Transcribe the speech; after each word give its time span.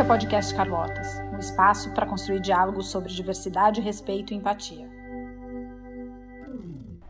Esse 0.00 0.06
é 0.06 0.06
o 0.06 0.16
podcast 0.16 0.54
Carlotas, 0.54 1.20
um 1.30 1.38
espaço 1.38 1.92
para 1.92 2.06
construir 2.06 2.40
diálogos 2.40 2.88
sobre 2.88 3.12
diversidade, 3.12 3.82
respeito 3.82 4.32
e 4.32 4.36
empatia. 4.36 4.88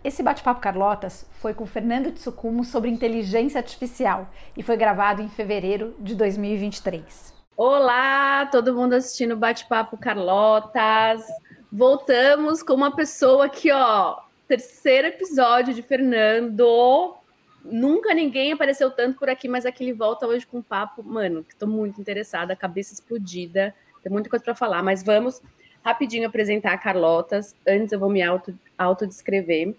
Esse 0.03 0.25
bate-papo 0.25 0.61
Carlotas 0.61 1.25
foi 1.35 1.55
com 1.55 1.65
Fernando 1.67 2.11
Tsukumo 2.11 2.65
sobre 2.65 2.91
inteligência 2.91 3.61
artificial 3.61 4.29
e 4.57 4.63
foi 4.65 4.77
gravado 4.77 5.23
em 5.23 5.29
fevereiro 5.29 5.95
de 6.01 6.17
2023. 6.17 7.33
Olá, 7.57 8.47
todo 8.47 8.75
mundo 8.75 8.95
assistindo 8.95 9.35
o 9.35 9.39
bate-papo 9.39 9.97
Carlotas. 9.97 11.25
Voltamos 11.71 12.61
com 12.61 12.75
uma 12.75 12.97
pessoa 12.97 13.45
aqui, 13.45 13.71
ó, 13.71 14.19
terceiro 14.49 15.07
episódio 15.07 15.73
de 15.73 15.81
Fernando. 15.81 17.20
Nunca 17.65 18.15
ninguém 18.15 18.53
apareceu 18.53 18.91
tanto 18.91 19.19
por 19.19 19.29
aqui, 19.29 19.49
mas 19.49 19.67
aqui 19.67 19.85
ele 19.85 19.93
volta 19.93 20.27
hoje 20.27 20.47
com 20.47 20.59
um 20.59 20.63
papo, 20.63 21.03
mano, 21.03 21.45
que 21.45 21.55
tô 21.55 21.67
muito 21.67 22.01
interessada, 22.01 22.57
cabeça 22.57 22.95
explodida, 22.95 23.75
tem 24.03 24.11
muita 24.11 24.31
coisa 24.31 24.45
para 24.45 24.55
falar, 24.55 24.83
mas 24.83 25.03
vamos 25.03 25.43
rapidinho 25.85 26.27
apresentar 26.27 26.73
a 26.73 26.79
Carlotas. 26.79 27.55
Antes 27.67 27.93
eu 27.93 27.99
vou 27.99 28.11
me 28.11 28.23
auto, 28.23 28.57
autodescrever. 28.79 29.75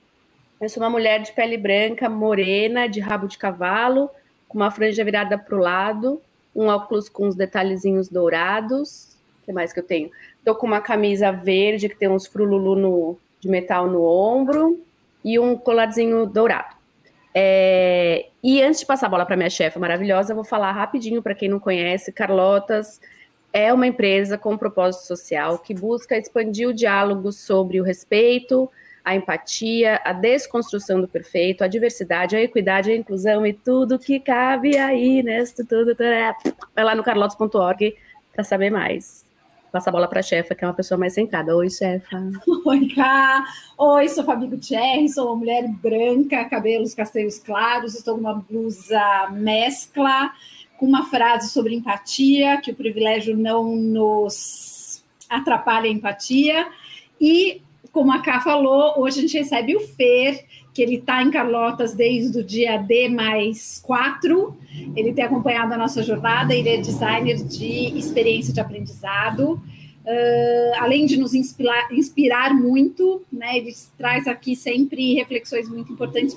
Eu 0.60 0.70
sou 0.70 0.84
uma 0.84 0.90
mulher 0.90 1.22
de 1.22 1.32
pele 1.32 1.58
branca, 1.58 2.08
morena, 2.08 2.88
de 2.88 3.00
rabo 3.00 3.28
de 3.28 3.38
cavalo, 3.38 4.10
com 4.48 4.60
uma 4.60 4.70
franja 4.70 5.04
virada 5.04 5.38
para 5.38 5.56
o 5.56 5.60
lado, 5.60 6.22
um 6.56 6.68
óculos 6.68 7.10
com 7.10 7.28
uns 7.28 7.36
detalhezinhos 7.36 8.10
dourados. 8.10 9.18
O 9.42 9.46
que 9.46 9.52
mais 9.52 9.74
que 9.74 9.80
eu 9.80 9.84
tenho? 9.84 10.12
Tô 10.46 10.54
com 10.56 10.68
uma 10.68 10.82
camisa 10.82 11.32
verde 11.32 11.90
que 11.90 11.96
tem 11.96 12.10
uns 12.10 12.28
frululu 12.28 12.76
no, 12.76 13.18
de 13.40 13.50
metal 13.50 13.88
no 13.88 14.04
ombro 14.04 14.80
e 15.26 15.40
um 15.40 15.56
colarzinho 15.56 16.28
dourado. 16.28 16.81
É, 17.34 18.28
e 18.44 18.62
antes 18.62 18.82
de 18.82 18.86
passar 18.86 19.08
a 19.08 19.10
bola 19.10 19.26
para 19.26 19.38
minha 19.38 19.50
chefe 19.50 19.80
maravilhosa, 19.80 20.32
eu 20.32 20.36
vou 20.36 20.44
falar 20.44 20.72
rapidinho 20.72 21.22
para 21.22 21.36
quem 21.36 21.50
não 21.50 21.60
conhece. 21.60 22.12
Carlotas 22.12 23.00
é 23.54 23.74
uma 23.74 23.88
empresa 23.88 24.38
com 24.38 24.58
propósito 24.58 25.06
social 25.06 25.60
que 25.60 25.74
busca 25.74 26.18
expandir 26.18 26.68
o 26.68 26.74
diálogo 26.74 27.32
sobre 27.32 27.80
o 27.80 27.84
respeito, 27.84 28.70
a 29.04 29.16
empatia, 29.16 30.00
a 30.04 30.14
desconstrução 30.14 31.02
do 31.02 31.08
perfeito, 31.08 31.64
a 31.64 31.68
diversidade, 31.68 32.36
a 32.36 32.42
equidade, 32.42 32.92
a 32.92 32.96
inclusão 32.96 33.46
e 33.46 33.54
tudo 33.54 33.98
que 33.98 34.20
cabe 34.20 34.78
aí 34.78 35.24
nesse 35.24 35.66
tudo. 35.66 35.96
Vai 36.76 36.84
lá 36.84 36.96
no 36.96 37.04
carlotas.org 37.04 37.96
para 38.34 38.44
saber 38.44 38.70
mais 38.70 39.31
passa 39.72 39.90
a 39.90 39.94
bola 39.94 40.08
para 40.08 40.20
a 40.20 40.24
chefa, 40.24 40.54
que 40.54 40.64
é 40.64 40.68
uma 40.68 40.74
pessoa 40.74 40.98
mais 40.98 41.14
centrada. 41.14 41.56
Oi, 41.56 41.70
chefa. 41.70 42.18
Oi, 42.66 42.88
Cá. 42.90 43.46
Oi, 43.78 44.10
sou 44.10 44.24
Fabi 44.24 44.48
Gutierrez, 44.48 45.14
sou 45.14 45.28
uma 45.28 45.38
mulher 45.38 45.68
branca, 45.68 46.46
cabelos 46.46 46.94
castanhos 46.94 47.40
claros, 47.40 47.96
estou 47.96 48.16
com 48.16 48.22
uma 48.22 48.36
blusa 48.36 49.30
mescla, 49.32 50.32
com 50.78 50.86
uma 50.86 51.06
frase 51.06 51.50
sobre 51.50 51.76
empatia, 51.76 52.60
que 52.62 52.72
o 52.72 52.76
privilégio 52.76 53.38
não 53.38 53.76
nos 53.76 55.04
atrapalha 55.30 55.86
a 55.86 55.94
empatia. 55.94 56.68
E, 57.20 57.62
como 57.92 58.12
a 58.12 58.20
Cá 58.20 58.42
falou, 58.42 59.00
hoje 59.00 59.20
a 59.20 59.22
gente 59.22 59.38
recebe 59.38 59.76
o 59.76 59.80
Fer, 59.80 60.46
que 60.82 60.84
ele 60.84 60.96
está 60.96 61.22
em 61.22 61.30
Carlotas 61.30 61.94
desde 61.94 62.40
o 62.40 62.44
dia 62.44 62.78
D 62.78 63.08
mais 63.08 63.80
4. 63.84 64.58
Ele 64.96 65.14
tem 65.14 65.24
acompanhado 65.24 65.72
a 65.76 65.78
nossa 65.78 66.02
jornada, 66.02 66.56
ele 66.56 66.70
é 66.70 66.78
designer 66.78 67.38
de 67.44 67.96
experiência 67.96 68.52
de 68.52 68.60
aprendizado. 68.60 69.62
Uh, 70.04 70.74
além 70.80 71.06
de 71.06 71.18
nos 71.18 71.36
inspirar, 71.36 71.94
inspirar 71.94 72.56
muito, 72.56 73.22
né, 73.32 73.58
ele 73.58 73.72
traz 73.96 74.28
aqui 74.28 74.56
sempre 74.56 75.14
reflexões 75.14 75.70
muito 75.70 75.94
importantes 75.94 76.36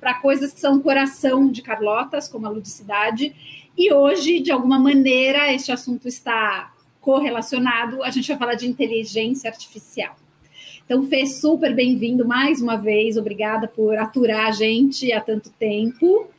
para 0.00 0.14
coisas 0.14 0.52
que 0.52 0.58
são 0.58 0.80
coração 0.80 1.48
de 1.48 1.62
Carlotas, 1.62 2.26
como 2.26 2.44
a 2.46 2.50
ludicidade. 2.50 3.32
E 3.78 3.92
hoje, 3.92 4.40
de 4.40 4.50
alguma 4.50 4.80
maneira, 4.80 5.52
este 5.52 5.70
assunto 5.70 6.08
está 6.08 6.72
correlacionado. 7.00 8.02
A 8.02 8.10
gente 8.10 8.26
vai 8.26 8.36
falar 8.36 8.54
de 8.54 8.66
inteligência 8.66 9.48
artificial. 9.48 10.16
Então, 10.86 11.02
Fê, 11.08 11.26
super 11.26 11.74
bem-vindo 11.74 12.24
mais 12.24 12.62
uma 12.62 12.76
vez. 12.76 13.16
Obrigada 13.16 13.66
por 13.66 13.98
aturar 13.98 14.46
a 14.46 14.52
gente 14.52 15.12
há 15.12 15.20
tanto 15.20 15.50
tempo. 15.50 16.30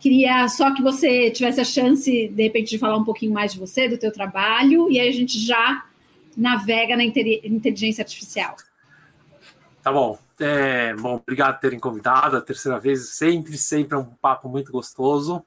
Queria 0.00 0.48
só 0.48 0.74
que 0.74 0.82
você 0.82 1.30
tivesse 1.30 1.60
a 1.60 1.64
chance, 1.64 2.26
de 2.26 2.42
repente, 2.42 2.70
de 2.70 2.78
falar 2.78 2.96
um 2.96 3.04
pouquinho 3.04 3.32
mais 3.32 3.52
de 3.52 3.60
você, 3.60 3.88
do 3.88 3.96
teu 3.96 4.12
trabalho, 4.12 4.90
e 4.90 4.98
aí 4.98 5.08
a 5.08 5.12
gente 5.12 5.38
já 5.38 5.84
navega 6.36 6.96
na 6.96 7.04
inteligência 7.04 8.02
artificial. 8.02 8.56
Tá 9.84 9.92
bom. 9.92 10.18
É, 10.40 10.94
bom, 10.94 11.14
obrigado 11.14 11.54
por 11.54 11.60
terem 11.60 11.78
convidado. 11.78 12.36
A 12.36 12.40
terceira 12.40 12.80
vez, 12.80 13.10
sempre, 13.10 13.56
sempre 13.56 13.94
é 13.94 14.00
um 14.00 14.04
papo 14.20 14.48
muito 14.48 14.72
gostoso. 14.72 15.44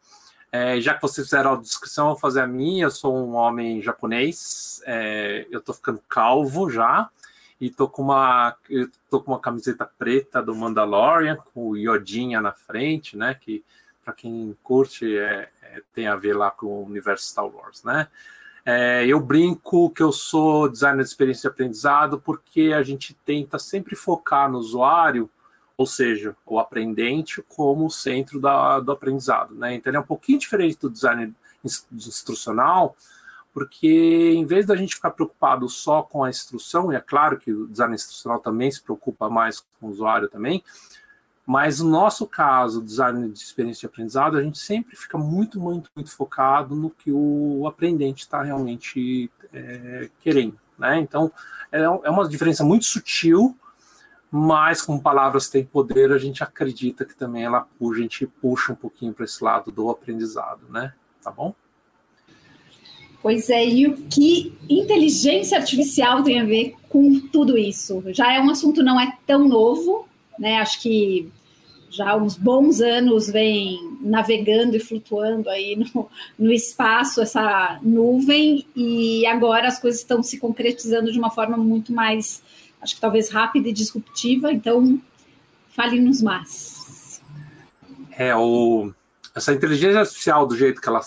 É, 0.49 0.79
já 0.79 0.93
que 0.93 1.01
vocês 1.01 1.27
fizeram 1.27 1.55
a 1.55 1.57
descrição, 1.57 2.05
eu 2.05 2.11
vou 2.11 2.22
fazer 2.22 2.39
a 2.39 2.47
minha. 2.47 2.85
Eu 2.85 2.91
sou 2.91 3.13
um 3.13 3.35
homem 3.35 3.81
japonês. 3.81 4.81
É, 4.85 5.45
eu 5.51 5.59
tô 5.59 5.73
ficando 5.73 6.01
calvo 6.07 6.69
já 6.69 7.09
e 7.59 7.69
tô 7.69 7.88
com 7.88 8.03
uma 8.03 8.55
eu 8.69 8.89
tô 9.09 9.21
com 9.21 9.31
uma 9.31 9.39
camiseta 9.39 9.89
preta 9.97 10.41
do 10.41 10.55
Mandalorian 10.55 11.38
com 11.38 11.69
o 11.69 11.77
Yodinha 11.77 12.41
na 12.41 12.51
frente, 12.51 13.17
né? 13.17 13.33
Que 13.33 13.63
para 14.03 14.13
quem 14.13 14.55
curte 14.61 15.17
é, 15.17 15.49
é, 15.61 15.81
tem 15.93 16.07
a 16.07 16.16
ver 16.16 16.35
lá 16.35 16.51
com 16.51 16.67
o 16.67 16.85
universo 16.85 17.27
Star 17.27 17.47
Wars, 17.47 17.83
né? 17.83 18.07
É, 18.63 19.05
eu 19.05 19.19
brinco 19.19 19.91
que 19.91 20.01
eu 20.01 20.11
sou 20.11 20.67
designer 20.67 21.03
de 21.03 21.09
experiência 21.09 21.49
de 21.49 21.53
aprendizado 21.53 22.19
porque 22.19 22.73
a 22.75 22.81
gente 22.81 23.13
tenta 23.25 23.59
sempre 23.59 23.95
focar 23.95 24.51
no 24.51 24.57
usuário, 24.57 25.29
ou 25.77 25.85
seja, 25.85 26.35
o 26.45 26.59
aprendente 26.59 27.43
como 27.47 27.89
centro 27.91 28.39
da, 28.39 28.79
do 28.79 28.91
aprendizado, 28.91 29.53
né? 29.53 29.75
Então 29.75 29.91
ele 29.91 29.97
é 29.97 29.99
um 29.99 30.05
pouquinho 30.05 30.39
diferente 30.39 30.79
do 30.79 30.89
design 30.89 31.33
instrucional, 31.91 32.95
porque 33.55 34.33
em 34.35 34.45
vez 34.45 34.66
da 34.66 34.75
gente 34.75 34.95
ficar 34.95 35.11
preocupado 35.11 35.69
só 35.69 36.03
com 36.03 36.25
a 36.25 36.29
instrução, 36.29 36.91
e 36.91 36.95
é 36.97 36.99
claro 36.99 37.38
que 37.38 37.53
o 37.53 37.66
design 37.69 37.95
instrucional 37.95 38.38
também 38.38 38.69
se 38.69 38.81
preocupa 38.81 39.29
mais 39.29 39.61
com 39.79 39.88
o 39.88 39.89
usuário 39.91 40.27
também, 40.27 40.61
mas 41.45 41.79
no 41.79 41.89
nosso 41.89 42.27
caso, 42.27 42.83
design 42.83 43.29
de 43.29 43.39
experiência 43.39 43.79
de 43.79 43.85
aprendizado, 43.85 44.35
a 44.35 44.43
gente 44.43 44.57
sempre 44.57 44.97
fica 44.97 45.17
muito, 45.17 45.57
muito, 45.57 45.89
muito 45.95 46.11
focado 46.11 46.75
no 46.75 46.89
que 46.89 47.09
o 47.13 47.66
aprendente 47.66 48.23
está 48.23 48.43
realmente 48.43 49.31
é, 49.53 50.09
querendo. 50.19 50.59
Né? 50.77 50.99
Então, 50.99 51.31
é, 51.72 51.79
é 51.83 52.09
uma 52.09 52.27
diferença 52.27 52.61
muito 52.61 52.83
sutil, 52.83 53.57
mas 54.29 54.81
com 54.81 54.99
palavras 54.99 55.47
tem 55.47 55.63
poder, 55.63 56.11
a 56.11 56.17
gente 56.17 56.43
acredita 56.43 57.05
que 57.05 57.16
também 57.16 57.45
ela 57.45 57.59
a 57.59 57.93
gente 57.95 58.27
puxa 58.27 58.73
um 58.73 58.75
pouquinho 58.75 59.13
para 59.13 59.23
esse 59.23 59.41
lado 59.41 59.72
do 59.72 59.89
aprendizado, 59.89 60.67
né? 60.69 60.93
Tá 61.23 61.31
bom? 61.31 61.55
Pois 63.25 63.49
é, 63.49 63.67
e 63.67 63.87
o 63.87 63.97
que 64.03 64.55
inteligência 64.69 65.57
artificial 65.57 66.21
tem 66.21 66.39
a 66.39 66.45
ver 66.45 66.75
com 66.87 67.19
tudo 67.19 67.57
isso? 67.57 68.03
Já 68.09 68.31
é 68.31 68.39
um 68.39 68.51
assunto 68.51 68.83
não 68.83 69.01
é 69.01 69.17
tão 69.25 69.47
novo, 69.47 70.07
né? 70.37 70.57
Acho 70.57 70.79
que 70.79 71.27
já 71.89 72.11
há 72.11 72.15
uns 72.15 72.37
bons 72.37 72.81
anos 72.81 73.27
vem 73.27 73.97
navegando 73.99 74.77
e 74.77 74.79
flutuando 74.79 75.49
aí 75.49 75.75
no, 75.75 76.07
no 76.37 76.53
espaço 76.53 77.19
essa 77.19 77.79
nuvem 77.81 78.63
e 78.75 79.25
agora 79.25 79.69
as 79.69 79.79
coisas 79.79 80.01
estão 80.01 80.21
se 80.21 80.37
concretizando 80.37 81.11
de 81.11 81.17
uma 81.17 81.31
forma 81.31 81.57
muito 81.57 81.91
mais, 81.91 82.43
acho 82.79 82.93
que 82.93 83.01
talvez 83.01 83.31
rápida 83.31 83.69
e 83.69 83.73
disruptiva. 83.73 84.53
Então, 84.53 85.01
fale-nos 85.69 86.21
mais. 86.21 87.23
É 88.11 88.35
o 88.35 88.93
essa 89.33 89.51
inteligência 89.51 90.01
artificial 90.01 90.45
do 90.45 90.55
jeito 90.55 90.79
que 90.79 90.87
ela 90.87 91.01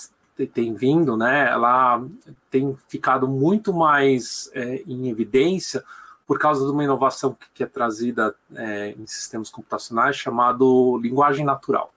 tem 0.46 0.74
vindo, 0.74 1.16
né, 1.16 1.48
ela 1.48 2.04
tem 2.50 2.76
ficado 2.88 3.26
muito 3.26 3.72
mais 3.72 4.50
é, 4.54 4.82
em 4.86 5.08
evidência 5.08 5.84
por 6.26 6.38
causa 6.38 6.64
de 6.64 6.70
uma 6.70 6.84
inovação 6.84 7.34
que, 7.34 7.46
que 7.54 7.62
é 7.62 7.66
trazida 7.66 8.34
é, 8.54 8.90
em 8.90 9.06
sistemas 9.06 9.48
computacionais 9.48 10.16
chamado 10.16 10.98
linguagem 11.02 11.44
natural. 11.44 11.92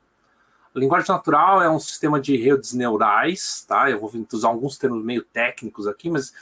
A 0.74 0.80
linguagem 0.80 1.09
natural 1.09 1.62
é 1.62 1.69
um 1.69 1.80
sistema 1.80 2.19
de 2.19 2.38
redes 2.38 2.74
neurais, 2.74 3.66
tá? 3.68 3.90
Eu 3.90 4.00
vou 4.00 4.10
usar 4.31 4.48
alguns 4.48 4.77
termos 4.77 5.04
meio 5.04 5.21
técnicos 5.21 5.86
aqui, 5.86 6.10
mas 6.10 6.33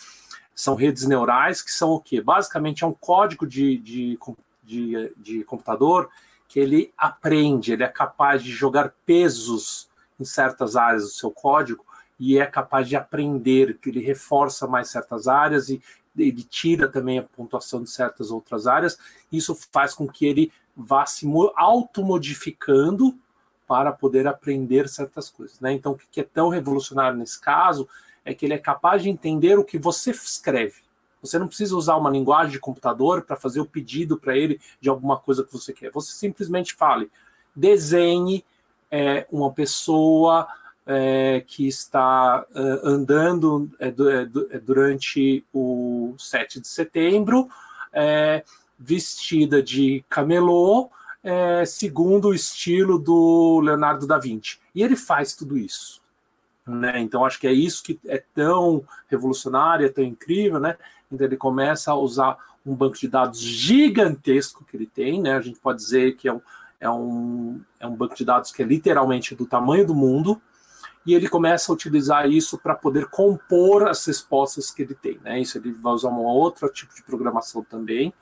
são 0.54 0.76
redes 0.76 1.08
neurais 1.08 1.64
que 1.64 1.72
são 1.72 1.90
o 1.90 2.00
quê? 2.00 2.22
Basicamente 2.22 2.84
é 2.84 2.88
um 2.88 2.94
código 2.94 3.48
de, 3.48 3.78
de, 3.80 4.20
de, 4.64 5.14
de 5.18 5.44
computador 5.46 6.10
que 6.48 6.60
ele 6.60 6.94
aprende, 6.96 7.74
ele 7.74 7.84
é 7.84 7.88
capaz 7.88 8.44
de 8.44 8.52
jogar 8.52 8.94
pesos 9.06 9.90
em 10.20 10.26
certas 10.26 10.76
áreas 10.76 11.04
do 11.04 11.10
seu 11.10 11.32
código 11.32 11.84
e 12.20 12.38
é 12.38 12.46
capaz 12.46 12.88
de 12.88 12.96
aprender, 12.96 13.78
que 13.78 13.90
ele 13.90 14.02
reforça 14.02 14.68
mais 14.68 14.90
certas 14.90 15.28
áreas 15.28 15.70
e 15.70 15.82
ele 16.18 16.44
tira 16.44 16.88
também 16.88 17.20
a 17.20 17.24
pontuação 17.24 17.82
de 17.82 17.90
certas 17.90 18.30
outras 18.30 18.68
áreas. 18.68 18.98
Isso 19.32 19.58
faz 19.72 19.94
com 19.94 20.08
que 20.08 20.26
ele 20.26 20.52
vá 20.76 21.06
se 21.06 21.26
automodificando 21.56 23.18
para 23.68 23.92
poder 23.92 24.28
aprender 24.28 24.90
certas 24.90 25.30
coisas. 25.30 25.60
Né? 25.60 25.72
Então, 25.74 25.94
o 25.94 25.98
que 26.12 26.22
é 26.22 26.24
tão 26.24 26.50
revolucionário 26.50 27.18
nesse 27.18 27.40
caso 27.40 27.88
é 28.26 28.34
que 28.34 28.46
ele 28.46 28.54
é 28.54 28.58
capaz 28.58 29.04
de 29.04 29.10
entender 29.10 29.58
o 29.58 29.64
que 29.64 29.78
você 29.78 30.12
escreve. 30.12 30.82
Você 31.22 31.38
não 31.38 31.48
precisa 31.48 31.76
usar 31.76 31.96
uma 31.96 32.10
linguagem 32.10 32.52
de 32.52 32.60
computador 32.60 33.22
para 33.22 33.36
fazer 33.36 33.60
o 33.60 33.66
pedido 33.66 34.18
para 34.18 34.38
ele 34.38 34.60
de 34.80 34.90
alguma 34.90 35.18
coisa 35.18 35.44
que 35.44 35.52
você 35.52 35.74
quer. 35.74 35.92
Você 35.92 36.14
simplesmente 36.14 36.74
fale, 36.74 37.12
desenhe 37.56 38.44
é, 38.90 39.28
uma 39.32 39.52
pessoa 39.52 40.48
é, 40.92 41.44
que 41.46 41.68
está 41.68 42.44
uh, 42.50 42.88
andando 42.88 43.70
é, 43.80 43.90
é, 43.90 44.58
durante 44.58 45.46
o 45.54 46.16
7 46.18 46.60
de 46.60 46.68
setembro, 46.68 47.48
é, 47.94 48.44
vestida 48.78 49.62
de 49.62 50.04
camelô, 50.10 50.90
é, 51.24 51.64
segundo 51.64 52.30
o 52.30 52.34
estilo 52.34 52.98
do 52.98 53.60
Leonardo 53.60 54.08
da 54.08 54.18
Vinci. 54.18 54.58
E 54.74 54.82
ele 54.82 54.96
faz 54.96 55.36
tudo 55.36 55.60
isso. 55.60 56.02
Né? 56.66 57.00
Então, 57.02 57.24
acho 57.24 57.40
que 57.40 57.46
é 57.48 57.54
isso 57.54 57.84
que 57.84 58.00
é 58.08 58.24
tão 58.34 58.84
revolucionário, 59.08 59.86
é 59.86 59.90
tão 59.90 60.04
incrível. 60.04 60.60
Né? 60.60 60.76
Então, 61.12 61.28
ele 61.28 61.38
começa 61.38 61.92
a 61.92 61.96
usar 61.96 62.36
um 62.66 62.74
banco 62.74 62.98
de 62.98 63.08
dados 63.08 63.40
gigantesco 63.40 64.66
que 64.66 64.76
ele 64.76 64.88
tem. 64.88 65.22
Né? 65.22 65.36
A 65.36 65.42
gente 65.42 65.60
pode 65.60 65.78
dizer 65.78 66.16
que 66.16 66.28
é 66.28 66.34
um, 66.34 66.42
é 66.80 66.90
um, 66.90 67.62
é 67.80 67.86
um 67.86 67.96
banco 67.96 68.16
de 68.16 68.26
dados 68.26 68.52
que 68.52 68.64
é 68.64 68.66
literalmente 68.66 69.36
do 69.36 69.46
tamanho 69.46 69.86
do 69.86 69.94
mundo 69.94 70.42
e 71.06 71.14
ele 71.14 71.30
começa 71.30 71.72
a 71.72 71.76
utilizar 71.76 72.30
isso 72.30 72.58
para 72.58 72.76
poder 72.76 73.08
compor 73.08 73.88
as 73.88 74.06
respostas 74.06 74.70
que 74.70 74.82
ele 74.82 74.94
tem. 74.94 75.20
Né? 75.24 75.40
Isso 75.42 75.58
ele 75.58 75.72
vai 75.72 75.94
usar 75.94 76.10
um 76.10 76.20
outro 76.20 76.70
tipo 76.70 76.94
de 76.94 77.04
programação 77.04 77.64
também 77.64 78.14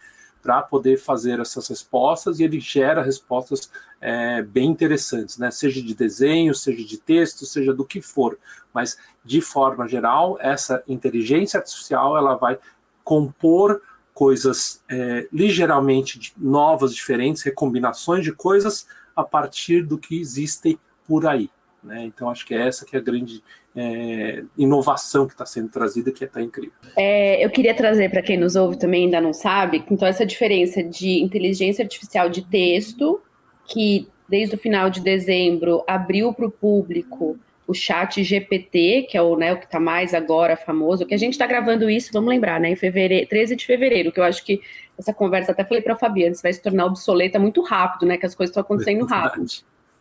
para 0.41 0.61
poder 0.61 0.97
fazer 0.97 1.39
essas 1.39 1.67
respostas 1.67 2.39
e 2.39 2.43
ele 2.43 2.59
gera 2.59 3.01
respostas 3.01 3.69
é, 3.99 4.41
bem 4.41 4.69
interessantes, 4.69 5.37
né? 5.37 5.51
seja 5.51 5.81
de 5.81 5.93
desenho, 5.93 6.53
seja 6.53 6.85
de 6.85 6.97
texto, 6.97 7.45
seja 7.45 7.73
do 7.73 7.83
que 7.83 8.01
for. 8.01 8.37
Mas, 8.73 8.97
de 9.25 9.41
forma 9.41 9.87
geral, 9.87 10.37
essa 10.39 10.83
inteligência 10.87 11.57
artificial 11.57 12.15
ela 12.15 12.35
vai 12.35 12.57
compor 13.03 13.81
coisas 14.13 14.81
é, 14.89 15.27
ligeiramente 15.31 16.33
novas, 16.37 16.93
diferentes, 16.93 17.43
recombinações 17.43 18.23
de 18.23 18.31
coisas 18.31 18.87
a 19.15 19.23
partir 19.23 19.81
do 19.83 19.97
que 19.97 20.19
existem 20.19 20.79
por 21.07 21.25
aí. 21.27 21.49
Né? 21.87 22.03
Então, 22.03 22.29
acho 22.29 22.45
que 22.45 22.53
é 22.53 22.67
essa 22.67 22.85
que 22.85 22.95
é 22.95 22.99
a 22.99 23.01
grande 23.01 23.41
é, 23.75 24.43
inovação 24.57 25.25
que 25.25 25.33
está 25.33 25.45
sendo 25.45 25.69
trazida, 25.69 26.11
que 26.11 26.23
está 26.23 26.39
é, 26.39 26.43
incrível. 26.43 26.73
É, 26.95 27.43
eu 27.43 27.49
queria 27.49 27.73
trazer 27.73 28.09
para 28.09 28.21
quem 28.21 28.37
nos 28.37 28.55
ouve 28.55 28.77
também 28.77 29.05
ainda 29.05 29.21
não 29.21 29.33
sabe, 29.33 29.83
então 29.89 30.07
essa 30.07 30.25
diferença 30.25 30.83
de 30.83 31.23
inteligência 31.23 31.83
artificial 31.83 32.29
de 32.29 32.43
texto, 32.43 33.21
que 33.65 34.07
desde 34.27 34.55
o 34.55 34.57
final 34.57 34.89
de 34.89 34.99
dezembro 34.99 35.83
abriu 35.87 36.33
para 36.33 36.45
o 36.45 36.51
público 36.51 37.39
o 37.67 37.73
chat 37.73 38.23
GPT, 38.23 39.07
que 39.09 39.17
é 39.17 39.21
o, 39.21 39.35
né, 39.35 39.53
o 39.53 39.59
que 39.59 39.65
está 39.65 39.79
mais 39.79 40.13
agora 40.13 40.55
famoso, 40.55 41.05
que 41.05 41.13
a 41.13 41.17
gente 41.17 41.33
está 41.33 41.45
gravando 41.45 41.89
isso, 41.89 42.11
vamos 42.13 42.29
lembrar, 42.29 42.61
né, 42.61 42.69
em 42.69 42.75
fevereiro, 42.77 43.27
13 43.27 43.57
de 43.57 43.65
fevereiro, 43.65 44.11
que 44.11 44.19
eu 44.19 44.23
acho 44.23 44.43
que 44.43 44.61
essa 44.97 45.13
conversa, 45.13 45.51
até 45.51 45.65
falei 45.65 45.83
para 45.83 45.93
a 45.93 45.97
Fabiana, 45.97 46.33
vai 46.41 46.53
se 46.53 46.61
tornar 46.61 46.85
obsoleta 46.85 47.37
muito 47.37 47.61
rápido, 47.61 48.07
né, 48.07 48.17
que 48.17 48.25
as 48.25 48.33
coisas 48.33 48.51
estão 48.51 48.61
acontecendo 48.61 49.05
rápido. 49.05 49.45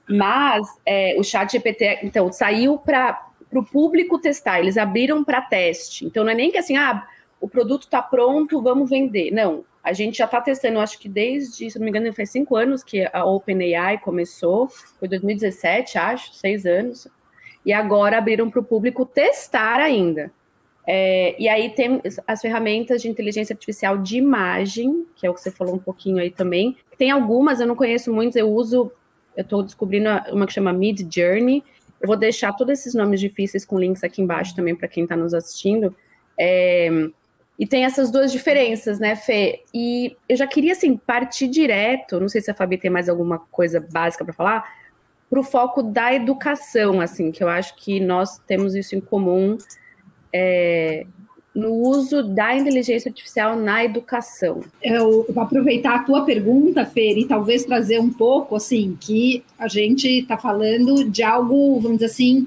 Mas 0.09 0.67
é, 0.85 1.17
o 1.19 1.25
chat 1.25 1.51
GPT, 1.51 2.01
então, 2.03 2.33
saiu 2.33 2.79
para 2.79 3.29
o 3.53 3.63
público 3.63 4.19
testar, 4.19 4.61
eles 4.61 4.77
abriram 4.77 5.25
para 5.25 5.41
teste. 5.43 6.05
Então, 6.05 6.25
não 6.25 6.31
é 6.31 6.35
nem 6.35 6.51
que 6.51 6.59
assim, 6.59 6.77
ah, 6.77 7.07
o 7.41 7.49
produto 7.49 7.83
está 7.83 8.01
pronto, 8.01 8.63
vamos 8.63 8.89
vender. 8.89 9.31
Não, 9.31 9.65
a 9.83 9.93
gente 9.93 10.19
já 10.19 10.25
está 10.25 10.41
testando, 10.41 10.81
acho 10.81 10.99
que 10.99 11.09
desde, 11.09 11.71
se 11.71 11.79
não 11.79 11.85
me 11.85 11.91
engano, 11.91 12.13
faz 12.13 12.31
cinco 12.31 12.57
anos 12.57 12.83
que 12.83 13.09
a 13.13 13.25
OpenAI 13.25 13.99
começou, 13.99 14.69
foi 14.99 15.09
2017, 15.09 15.99
acho, 15.99 16.35
seis 16.35 16.67
anos. 16.67 17.09
E 17.65 17.73
agora 17.73 18.19
abriram 18.19 18.51
para 18.51 18.61
o 18.61 18.65
público 18.65 19.05
testar 19.05 19.81
ainda. 19.81 20.33
É, 20.87 21.35
e 21.41 21.49
aí 21.49 21.71
tem 21.71 22.01
as 22.27 22.41
ferramentas 22.41 23.03
de 23.03 23.09
inteligência 23.09 23.53
artificial 23.53 23.99
de 23.99 24.19
imagem, 24.19 25.05
que 25.17 25.27
é 25.27 25.31
o 25.31 25.35
que 25.35 25.41
você 25.41 25.51
falou 25.51 25.75
um 25.75 25.81
pouquinho 25.81 26.19
aí 26.19 26.31
também. 26.31 26.77
Tem 26.97 27.11
algumas, 27.11 27.61
eu 27.61 27.67
não 27.67 27.75
conheço 27.75 28.13
muitas, 28.13 28.37
eu 28.37 28.49
uso 28.49 28.93
eu 29.37 29.43
estou 29.43 29.63
descobrindo 29.63 30.09
uma 30.33 30.47
que 30.47 30.53
chama 30.53 30.73
Mid 30.73 31.01
Journey. 31.13 31.63
Eu 32.01 32.07
vou 32.07 32.17
deixar 32.17 32.53
todos 32.53 32.79
esses 32.79 32.95
nomes 32.95 33.21
difíceis 33.21 33.65
com 33.65 33.79
links 33.79 34.03
aqui 34.03 34.23
embaixo 34.23 34.55
também 34.55 34.75
para 34.75 34.89
quem 34.89 35.05
está 35.05 35.17
nos 35.17 35.35
assistindo. 35.35 35.95
É, 36.39 36.89
e 37.59 37.67
tem 37.67 37.85
essas 37.85 38.11
duas 38.11 38.31
diferenças, 38.31 38.99
né, 38.99 39.17
Fê? 39.17 39.63
E 39.73 40.17
eu 40.29 40.37
já 40.37 40.47
queria, 40.47 40.73
assim, 40.73 40.97
partir 40.97 41.49
direto, 41.49 42.21
não 42.21 42.29
sei 42.29 42.41
se 42.41 42.51
a 42.51 42.55
Fabi 42.55 42.77
tem 42.77 42.91
mais 42.91 43.09
alguma 43.09 43.39
coisa 43.39 43.81
básica 43.81 44.25
para 44.25 44.35
falar, 44.35 44.77
para 45.29 45.41
o 45.41 45.43
foco 45.43 45.83
da 45.83 46.13
educação, 46.13 47.01
assim, 47.01 47.33
que 47.33 47.43
eu 47.43 47.49
acho 47.49 47.75
que 47.77 47.99
nós 47.99 48.39
temos 48.41 48.75
isso 48.75 48.95
em 48.95 49.01
comum. 49.01 49.57
É, 50.33 51.07
no 51.57 51.73
uso 51.73 52.23
da 52.23 52.55
inteligência 52.55 53.09
artificial 53.09 53.57
na 53.57 53.83
educação? 53.83 54.61
Eu 54.83 55.25
vou 55.33 55.43
aproveitar 55.43 55.95
a 55.95 55.99
tua 56.01 56.23
pergunta, 56.23 56.85
Fer, 56.85 57.17
e 57.17 57.25
talvez 57.25 57.65
trazer 57.65 57.99
um 57.99 58.13
pouco, 58.13 58.55
assim, 58.55 58.97
que 59.01 59.43
a 59.59 59.67
gente 59.67 60.07
está 60.07 60.37
falando 60.37 61.09
de 61.09 61.23
algo, 61.23 61.81
vamos 61.81 61.99
dizer 61.99 62.13
assim, 62.13 62.47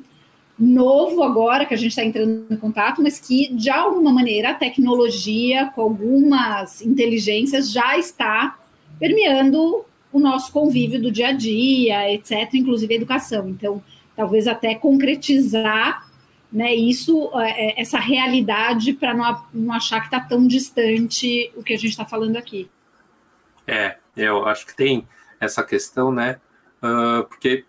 novo 0.57 1.23
agora, 1.23 1.65
que 1.65 1.73
a 1.73 1.77
gente 1.77 1.89
está 1.89 2.06
entrando 2.06 2.45
em 2.51 2.57
contato, 2.57 3.01
mas 3.01 3.19
que, 3.19 3.51
de 3.53 3.69
alguma 3.69 4.13
maneira, 4.13 4.51
a 4.51 4.53
tecnologia, 4.53 5.71
com 5.73 5.81
algumas 5.81 6.81
inteligências, 6.81 7.71
já 7.71 7.97
está 7.97 8.59
permeando 9.00 9.83
o 10.13 10.19
nosso 10.19 10.51
convívio 10.51 11.01
do 11.01 11.12
dia 11.12 11.29
a 11.29 11.31
dia, 11.31 12.13
etc., 12.13 12.53
inclusive 12.53 12.94
a 12.94 12.97
educação. 12.97 13.50
Então, 13.50 13.81
talvez 14.15 14.47
até 14.47 14.75
concretizar 14.75 16.08
né, 16.51 16.74
isso, 16.74 17.30
é, 17.36 17.80
é, 17.80 17.81
essa 17.81 18.00
realidade, 18.00 18.94
para 18.94 19.13
não, 19.13 19.46
não 19.54 19.74
achar 19.74 20.00
que 20.00 20.07
está 20.07 20.19
tão 20.19 20.48
distante 20.48 21.51
o 21.56 21.63
que 21.63 21.74
a 21.74 21.78
gente 21.78 21.92
está 21.92 22.06
falando 22.06 22.38
aqui. 22.38 22.69
É, 23.68 23.98
eu 24.18 24.48
acho 24.48 24.66
que 24.66 24.75
tem 24.75 25.07
essa 25.40 25.63
questão, 25.63 26.12
né? 26.12 26.40
Uh, 26.81 27.24
porque 27.25 27.66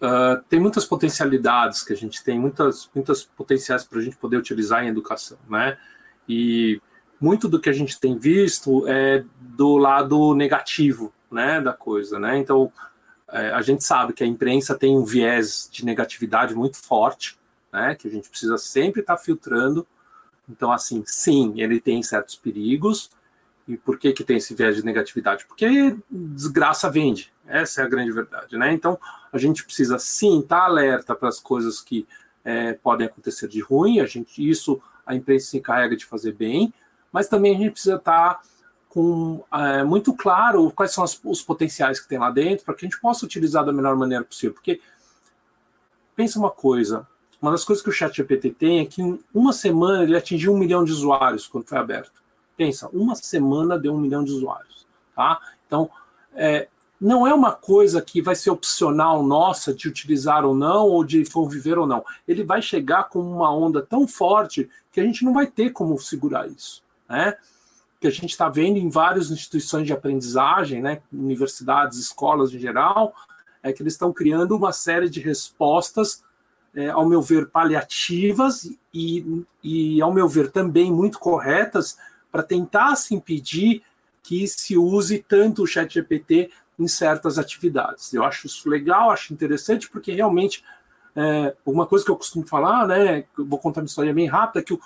uh, 0.00 0.42
tem 0.48 0.58
muitas 0.58 0.84
potencialidades 0.84 1.82
que 1.82 1.92
a 1.92 1.96
gente 1.96 2.22
tem, 2.24 2.38
muitas, 2.38 2.90
muitas 2.94 3.24
potenciais 3.24 3.84
para 3.84 3.98
a 3.98 4.02
gente 4.02 4.16
poder 4.16 4.36
utilizar 4.36 4.84
em 4.84 4.88
educação, 4.88 5.38
né? 5.48 5.78
E 6.28 6.80
muito 7.20 7.48
do 7.48 7.60
que 7.60 7.68
a 7.68 7.72
gente 7.72 8.00
tem 8.00 8.18
visto 8.18 8.88
é 8.88 9.24
do 9.40 9.76
lado 9.76 10.34
negativo, 10.34 11.12
né, 11.30 11.60
da 11.60 11.72
coisa, 11.72 12.18
né? 12.18 12.38
Então, 12.38 12.72
é, 13.30 13.50
a 13.50 13.62
gente 13.62 13.84
sabe 13.84 14.12
que 14.12 14.24
a 14.24 14.26
imprensa 14.26 14.76
tem 14.76 14.96
um 14.96 15.04
viés 15.04 15.68
de 15.70 15.84
negatividade 15.84 16.54
muito 16.54 16.78
forte, 16.78 17.38
né? 17.72 17.94
Que 17.94 18.08
a 18.08 18.10
gente 18.10 18.28
precisa 18.28 18.58
sempre 18.58 19.00
estar 19.00 19.16
tá 19.16 19.22
filtrando. 19.22 19.86
Então, 20.48 20.72
assim, 20.72 21.02
sim, 21.06 21.60
ele 21.60 21.80
tem 21.80 22.02
certos 22.02 22.36
perigos. 22.36 23.10
E 23.68 23.76
por 23.76 23.98
que, 23.98 24.12
que 24.12 24.24
tem 24.24 24.38
esse 24.38 24.54
viés 24.54 24.76
de 24.76 24.84
negatividade? 24.84 25.44
Porque 25.46 25.96
desgraça 26.10 26.90
vende. 26.90 27.32
Essa 27.46 27.82
é 27.82 27.84
a 27.84 27.88
grande 27.88 28.10
verdade, 28.10 28.56
né? 28.56 28.72
Então, 28.72 28.98
a 29.32 29.38
gente 29.38 29.64
precisa 29.64 29.98
sim 29.98 30.40
estar 30.40 30.60
tá 30.60 30.64
alerta 30.64 31.14
para 31.14 31.28
as 31.28 31.38
coisas 31.38 31.80
que 31.80 32.06
é, 32.44 32.72
podem 32.74 33.06
acontecer 33.06 33.48
de 33.48 33.60
ruim. 33.60 34.00
A 34.00 34.06
gente, 34.06 34.48
isso 34.48 34.80
a 35.06 35.14
imprensa 35.14 35.50
se 35.50 35.58
encarrega 35.58 35.96
de 35.96 36.04
fazer 36.04 36.32
bem, 36.32 36.72
mas 37.12 37.28
também 37.28 37.54
a 37.54 37.58
gente 37.58 37.72
precisa 37.72 37.96
estar 37.96 38.34
tá 38.34 38.40
com 38.88 39.44
é, 39.52 39.84
muito 39.84 40.14
claro 40.14 40.70
quais 40.72 40.92
são 40.92 41.04
as, 41.04 41.18
os 41.24 41.42
potenciais 41.42 42.00
que 42.00 42.08
tem 42.08 42.18
lá 42.18 42.30
dentro 42.30 42.64
para 42.64 42.74
que 42.74 42.84
a 42.84 42.88
gente 42.88 43.00
possa 43.00 43.24
utilizar 43.24 43.64
da 43.64 43.72
melhor 43.72 43.96
maneira 43.96 44.24
possível. 44.24 44.54
Porque 44.54 44.80
pensa 46.16 46.38
uma 46.38 46.50
coisa, 46.50 47.06
uma 47.40 47.50
das 47.50 47.64
coisas 47.64 47.82
que 47.82 47.88
o 47.88 47.92
ChatGPT 47.92 48.50
tem 48.50 48.80
é 48.80 48.84
que 48.86 49.00
em 49.00 49.18
uma 49.32 49.52
semana 49.52 50.02
ele 50.02 50.16
atingiu 50.16 50.52
um 50.52 50.58
milhão 50.58 50.84
de 50.84 50.92
usuários 50.92 51.46
quando 51.46 51.66
foi 51.66 51.78
aberto. 51.78 52.22
Pensa, 52.56 52.88
uma 52.92 53.14
semana 53.14 53.78
deu 53.78 53.94
um 53.94 53.98
milhão 53.98 54.22
de 54.22 54.30
usuários. 54.30 54.86
Tá? 55.16 55.40
Então, 55.66 55.90
é, 56.34 56.68
não 57.00 57.26
é 57.26 57.32
uma 57.32 57.52
coisa 57.52 58.02
que 58.02 58.20
vai 58.20 58.34
ser 58.34 58.50
opcional 58.50 59.22
nossa 59.22 59.72
de 59.72 59.88
utilizar 59.88 60.44
ou 60.44 60.54
não, 60.54 60.86
ou 60.86 61.02
de 61.02 61.24
conviver 61.30 61.78
ou 61.78 61.86
não. 61.86 62.04
Ele 62.28 62.44
vai 62.44 62.60
chegar 62.60 63.04
com 63.04 63.20
uma 63.20 63.50
onda 63.50 63.80
tão 63.80 64.06
forte 64.06 64.68
que 64.92 65.00
a 65.00 65.04
gente 65.04 65.24
não 65.24 65.32
vai 65.32 65.46
ter 65.46 65.70
como 65.70 65.98
segurar 65.98 66.46
isso. 66.46 66.82
Né? 67.08 67.34
Que 67.98 68.06
a 68.06 68.10
gente 68.10 68.30
está 68.30 68.50
vendo 68.50 68.76
em 68.76 68.90
várias 68.90 69.30
instituições 69.30 69.86
de 69.86 69.94
aprendizagem, 69.94 70.82
né? 70.82 71.00
universidades, 71.10 71.98
escolas 71.98 72.52
em 72.52 72.58
geral, 72.58 73.14
é 73.62 73.72
que 73.72 73.82
eles 73.82 73.94
estão 73.94 74.12
criando 74.12 74.54
uma 74.54 74.72
série 74.72 75.08
de 75.08 75.20
respostas 75.20 76.22
é, 76.74 76.88
ao 76.88 77.08
meu 77.08 77.20
ver, 77.20 77.48
paliativas 77.48 78.70
e, 78.94 79.44
e, 79.62 80.00
ao 80.00 80.12
meu 80.12 80.28
ver, 80.28 80.50
também 80.50 80.92
muito 80.92 81.18
corretas 81.18 81.98
para 82.30 82.42
tentar 82.42 82.94
se 82.96 83.14
impedir 83.14 83.82
que 84.22 84.46
se 84.46 84.76
use 84.76 85.24
tanto 85.26 85.62
o 85.62 85.66
chat 85.66 85.92
GPT 85.92 86.50
em 86.78 86.86
certas 86.86 87.38
atividades. 87.38 88.12
Eu 88.14 88.24
acho 88.24 88.46
isso 88.46 88.68
legal, 88.68 89.10
acho 89.10 89.32
interessante, 89.32 89.88
porque 89.88 90.12
realmente 90.12 90.64
é, 91.14 91.54
uma 91.66 91.86
coisa 91.86 92.04
que 92.04 92.10
eu 92.10 92.16
costumo 92.16 92.46
falar, 92.46 92.86
né, 92.86 93.24
vou 93.36 93.58
contar 93.58 93.80
uma 93.80 93.86
história 93.86 94.14
bem 94.14 94.26
rápida, 94.26 94.62
que 94.62 94.72
o, 94.72 94.80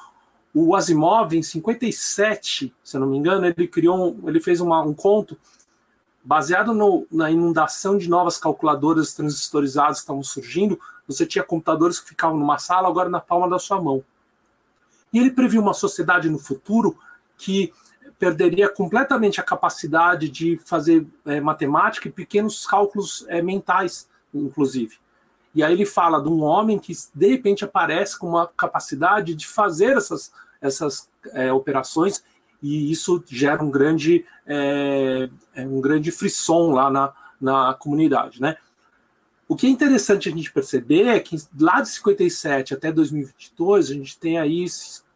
o 0.55 0.75
Asimov, 0.75 1.35
em 1.35 1.43
57, 1.43 2.73
se 2.83 2.97
eu 2.97 3.01
não 3.01 3.09
me 3.09 3.19
engano, 3.19 3.45
ele 3.45 3.69
criou, 3.69 4.15
um, 4.15 4.29
ele 4.29 4.41
fez 4.41 4.61
uma, 4.61 4.83
um 4.83 4.95
conto 4.95 5.37
baseado 6.25 6.73
no, 6.73 7.07
na 7.13 7.31
inundação 7.31 7.99
de 7.99 8.09
novas 8.09 8.39
calculadoras 8.39 9.13
transistorizadas 9.13 9.99
que 9.99 10.05
estavam 10.05 10.23
surgindo, 10.23 10.81
você 11.07 11.27
tinha 11.27 11.45
computadores 11.45 12.01
que 12.01 12.09
ficavam 12.09 12.39
numa 12.39 12.59
sala, 12.59 12.89
agora 12.89 13.11
na 13.11 13.21
palma 13.21 13.49
da 13.49 13.59
sua 13.59 13.81
mão. 13.81 14.03
E 15.13 15.19
ele 15.19 15.31
previu 15.31 15.61
uma 15.61 15.75
sociedade 15.75 16.31
no 16.31 16.39
futuro 16.39 16.99
que 17.37 17.73
perderia 18.19 18.69
completamente 18.69 19.41
a 19.41 19.45
capacidade 19.45 20.29
de 20.31 20.59
fazer 20.65 21.07
é, 21.27 21.41
matemática 21.41 22.09
e 22.09 22.13
pequenos 22.13 22.67
cálculos 22.67 23.25
é, 23.29 23.43
mentais, 23.43 24.09
inclusive. 24.33 24.97
E 25.55 25.63
aí 25.63 25.73
ele 25.73 25.87
fala 25.87 26.21
de 26.21 26.29
um 26.29 26.43
homem 26.43 26.79
que 26.79 26.93
de 27.15 27.29
repente 27.29 27.65
aparece 27.65 28.19
com 28.19 28.29
uma 28.29 28.47
capacidade 28.47 29.35
de 29.35 29.47
fazer 29.47 29.97
essas, 29.97 30.33
essas 30.61 31.09
é, 31.33 31.53
operações 31.53 32.25
e 32.65 32.91
isso 32.91 33.23
gera 33.27 33.63
um 33.63 33.71
grande, 33.71 34.25
é, 34.47 35.29
é, 35.55 35.67
um 35.67 35.83
grande 35.83 36.11
frisson 36.11 36.71
lá 36.71 36.91
na, 36.91 37.13
na 37.39 37.75
comunidade, 37.75 38.41
né? 38.41 38.57
O 39.47 39.55
que 39.55 39.67
é 39.67 39.71
interessante 39.71 40.31
a 40.31 40.33
gente 40.33 40.51
perceber 40.51 41.09
é 41.09 41.21
que 41.21 41.37
lá 41.61 41.83
de 41.83 41.91
57 41.91 42.73
até 42.73 42.91
2022 42.91 43.91
a 43.91 43.93
gente 43.93 44.19
tem 44.19 44.39
aí 44.39 44.65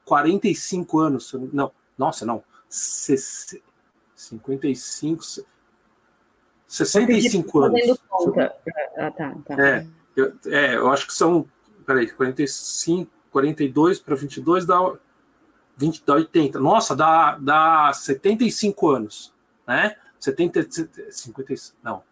45 0.05 0.99
anos, 0.99 1.33
não, 1.51 1.73
nossa, 1.97 2.27
não, 2.27 2.45
55, 2.69 5.23
65 6.67 7.61
anos. 7.61 7.99
Conta. 8.11 8.55
Ah, 8.99 9.11
tá, 9.11 9.35
tá. 9.47 9.67
É, 9.67 9.87
eu, 10.15 10.35
é, 10.49 10.77
eu 10.77 10.91
acho 10.91 11.07
que 11.07 11.15
são, 11.15 11.49
peraí, 11.87 12.11
45, 12.11 13.11
42 13.31 14.01
para 14.01 14.15
22 14.15 14.67
dá 14.67 14.93
20, 15.79 16.03
dá 16.05 16.15
80. 16.15 16.59
Nossa, 16.59 16.95
dá, 16.95 17.39
dá 17.41 17.93
75 17.95 18.89
anos, 18.91 19.33
né? 19.67 19.97
70, 20.19 20.69
50, 21.11 21.55
não. 21.83 22.03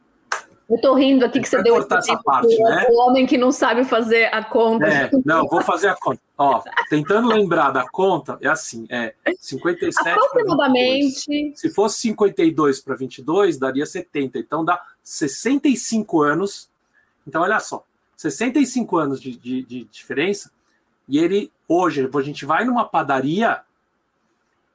Eu 0.69 0.81
tô 0.81 0.95
rindo 0.95 1.25
aqui 1.25 1.41
que 1.41 1.49
você 1.49 1.63
deu 1.63 1.77
essa 1.77 2.17
parte, 2.25 2.61
né? 2.61 2.87
o 2.91 3.01
homem 3.01 3.25
que 3.25 3.39
não 3.39 3.53
sabe 3.53 3.85
fazer 3.85 4.35
a 4.35 4.43
conta. 4.43 4.85
É, 4.85 5.11
não, 5.25 5.47
vou 5.47 5.63
fazer 5.63 5.89
a 5.89 5.95
conta. 5.95 6.21
Ó, 6.37 6.61
tentando 6.91 7.29
lembrar 7.29 7.71
da 7.71 7.89
conta, 7.89 8.37
é 8.41 8.49
assim, 8.49 8.85
é 8.91 9.15
57 9.39 10.09
aproximadamente. 10.09 11.53
Se 11.55 11.71
fosse 11.71 12.01
52 12.01 12.81
para 12.81 12.97
22, 12.97 13.59
daria 13.59 13.87
70. 13.87 14.39
Então 14.39 14.65
dá 14.65 14.81
65 15.05 16.21
anos. 16.21 16.69
Então 17.27 17.43
olha 17.43 17.61
só, 17.61 17.85
65 18.17 18.97
anos 18.97 19.21
de, 19.21 19.37
de, 19.37 19.63
de 19.63 19.85
diferença. 19.85 20.51
E 21.09 21.19
ele 21.19 21.53
hoje 21.69 22.09
a 22.13 22.23
gente 22.23 22.45
vai 22.45 22.65
numa 22.65 22.85
padaria 22.85 23.63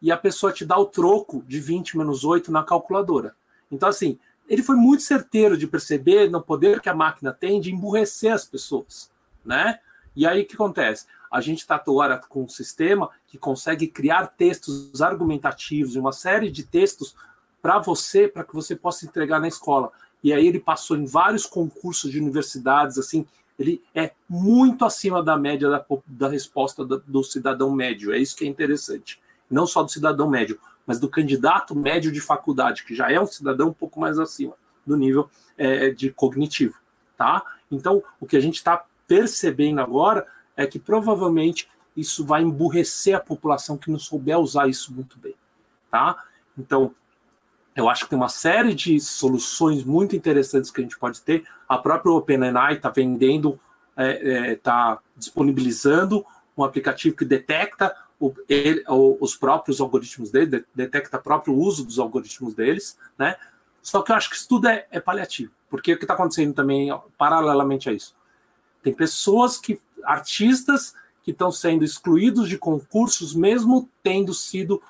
e 0.01 0.11
a 0.11 0.17
pessoa 0.17 0.51
te 0.51 0.65
dá 0.65 0.77
o 0.77 0.85
troco 0.85 1.43
de 1.47 1.59
20 1.59 1.97
menos 1.97 2.23
8 2.23 2.51
na 2.51 2.63
calculadora. 2.63 3.35
Então 3.71 3.89
assim, 3.89 4.17
ele 4.47 4.63
foi 4.63 4.75
muito 4.75 5.03
certeiro 5.03 5.57
de 5.57 5.67
perceber 5.67 6.29
no 6.29 6.41
poder 6.41 6.81
que 6.81 6.89
a 6.89 6.95
máquina 6.95 7.31
tem 7.31 7.61
de 7.61 7.71
emburrecer 7.71 8.33
as 8.33 8.45
pessoas, 8.45 9.09
né? 9.45 9.79
E 10.15 10.27
aí 10.27 10.41
o 10.41 10.45
que 10.45 10.55
acontece? 10.55 11.05
A 11.31 11.39
gente 11.39 11.59
está 11.59 11.75
agora 11.75 12.17
com 12.17 12.43
um 12.43 12.49
sistema 12.49 13.09
que 13.27 13.37
consegue 13.37 13.87
criar 13.87 14.27
textos 14.27 15.01
argumentativos 15.01 15.95
e 15.95 15.99
uma 15.99 16.11
série 16.11 16.51
de 16.51 16.63
textos 16.63 17.15
para 17.61 17.79
você, 17.79 18.27
para 18.27 18.43
que 18.43 18.53
você 18.53 18.75
possa 18.75 19.05
entregar 19.05 19.39
na 19.39 19.47
escola. 19.47 19.91
E 20.23 20.33
aí 20.33 20.45
ele 20.45 20.59
passou 20.59 20.97
em 20.97 21.05
vários 21.05 21.45
concursos 21.45 22.11
de 22.11 22.19
universidades, 22.19 22.97
assim, 22.97 23.25
ele 23.61 23.83
é 23.93 24.11
muito 24.27 24.83
acima 24.83 25.21
da 25.23 25.37
média 25.37 25.69
da, 25.69 25.85
da 26.05 26.27
resposta 26.27 26.83
do, 26.83 26.99
do 27.05 27.23
cidadão 27.23 27.71
médio. 27.71 28.11
É 28.11 28.17
isso 28.17 28.35
que 28.35 28.43
é 28.43 28.47
interessante. 28.47 29.19
Não 29.49 29.67
só 29.67 29.83
do 29.83 29.91
cidadão 29.91 30.29
médio, 30.29 30.59
mas 30.85 30.99
do 30.99 31.09
candidato 31.09 31.75
médio 31.75 32.11
de 32.11 32.19
faculdade, 32.19 32.83
que 32.83 32.95
já 32.95 33.11
é 33.11 33.19
um 33.19 33.25
cidadão 33.25 33.69
um 33.69 33.73
pouco 33.73 33.99
mais 33.99 34.19
acima 34.19 34.53
do 34.85 34.97
nível 34.97 35.29
é, 35.57 35.91
de 35.91 36.11
cognitivo, 36.11 36.75
tá? 37.17 37.43
Então, 37.69 38.03
o 38.19 38.25
que 38.25 38.35
a 38.35 38.39
gente 38.39 38.55
está 38.55 38.83
percebendo 39.07 39.79
agora 39.79 40.25
é 40.57 40.65
que 40.65 40.79
provavelmente 40.79 41.69
isso 41.95 42.25
vai 42.25 42.41
emburrecer 42.41 43.15
a 43.15 43.19
população 43.19 43.77
que 43.77 43.91
não 43.91 43.99
souber 43.99 44.39
usar 44.39 44.67
isso 44.67 44.93
muito 44.93 45.19
bem, 45.19 45.35
tá? 45.89 46.23
Então, 46.57 46.95
eu 47.75 47.89
acho 47.89 48.03
que 48.03 48.09
tem 48.09 48.19
uma 48.19 48.29
série 48.29 48.73
de 48.73 48.99
soluções 48.99 49.83
muito 49.83 50.15
interessantes 50.15 50.69
que 50.69 50.81
a 50.81 50.83
gente 50.83 50.99
pode 50.99 51.21
ter. 51.21 51.45
A 51.67 51.77
própria 51.77 52.11
OpenAI 52.11 52.75
está 52.75 52.89
vendendo, 52.89 53.59
está 53.91 54.03
é, 54.03 54.51
é, 54.51 54.55
tá 54.55 54.99
disponibilizando 55.15 56.25
um 56.57 56.63
aplicativo 56.63 57.15
que 57.15 57.23
detecta 57.23 57.95
o, 58.19 58.33
ele, 58.47 58.83
os 58.87 59.35
próprios 59.35 59.79
algoritmos 59.79 60.29
dele, 60.29 60.65
detecta 60.75 61.17
o 61.17 61.21
próprio 61.21 61.55
uso 61.55 61.85
dos 61.85 61.97
algoritmos 61.97 62.53
deles, 62.53 62.97
né? 63.17 63.35
Só 63.81 64.01
que 64.03 64.11
eu 64.11 64.15
acho 64.15 64.29
que 64.29 64.35
isso 64.35 64.47
tudo 64.47 64.67
é, 64.67 64.85
é 64.91 64.99
paliativo, 64.99 65.51
porque 65.69 65.93
o 65.93 65.97
que 65.97 66.03
está 66.03 66.13
acontecendo 66.13 66.53
também, 66.53 66.89
paralelamente 67.17 67.89
a 67.89 67.93
isso, 67.93 68.15
tem 68.83 68.93
pessoas 68.93 69.57
que, 69.57 69.79
artistas, 70.03 70.93
que 71.23 71.31
estão 71.31 71.51
sendo 71.51 71.83
excluídos 71.83 72.47
de 72.47 72.59
concursos, 72.59 73.33
mesmo 73.33 73.89
tendo 74.03 74.33
sido 74.33 74.81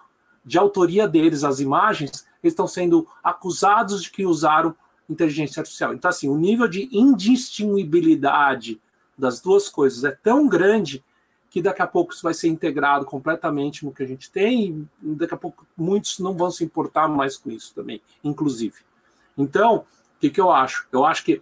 de 0.43 0.57
autoria 0.57 1.07
deles 1.07 1.45
as 1.45 1.59
imagens, 1.59 2.25
eles 2.43 2.53
estão 2.53 2.67
sendo 2.67 3.07
acusados 3.23 4.03
de 4.03 4.11
que 4.11 4.25
usaram 4.25 4.75
inteligência 5.09 5.59
artificial. 5.59 5.93
Então, 5.93 6.09
assim, 6.09 6.29
o 6.29 6.37
nível 6.37 6.67
de 6.67 6.89
indistinguibilidade 6.91 8.81
das 9.17 9.39
duas 9.39 9.67
coisas 9.69 10.03
é 10.03 10.11
tão 10.11 10.47
grande 10.47 11.03
que 11.49 11.61
daqui 11.61 11.81
a 11.81 11.87
pouco 11.87 12.13
isso 12.13 12.23
vai 12.23 12.33
ser 12.33 12.47
integrado 12.47 13.05
completamente 13.05 13.83
no 13.83 13.91
que 13.91 14.01
a 14.01 14.07
gente 14.07 14.31
tem, 14.31 14.89
e 15.03 15.15
daqui 15.15 15.33
a 15.33 15.37
pouco 15.37 15.67
muitos 15.75 16.17
não 16.17 16.33
vão 16.33 16.49
se 16.49 16.63
importar 16.63 17.09
mais 17.09 17.35
com 17.37 17.51
isso 17.51 17.73
também, 17.75 18.01
inclusive. 18.23 18.75
Então, 19.37 19.79
o 20.15 20.19
que, 20.19 20.29
que 20.29 20.39
eu 20.39 20.49
acho? 20.49 20.87
Eu 20.91 21.05
acho 21.05 21.25
que 21.25 21.41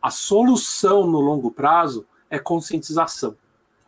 a 0.00 0.10
solução 0.10 1.06
no 1.06 1.18
longo 1.18 1.50
prazo 1.50 2.06
é 2.30 2.38
conscientização. 2.38 3.36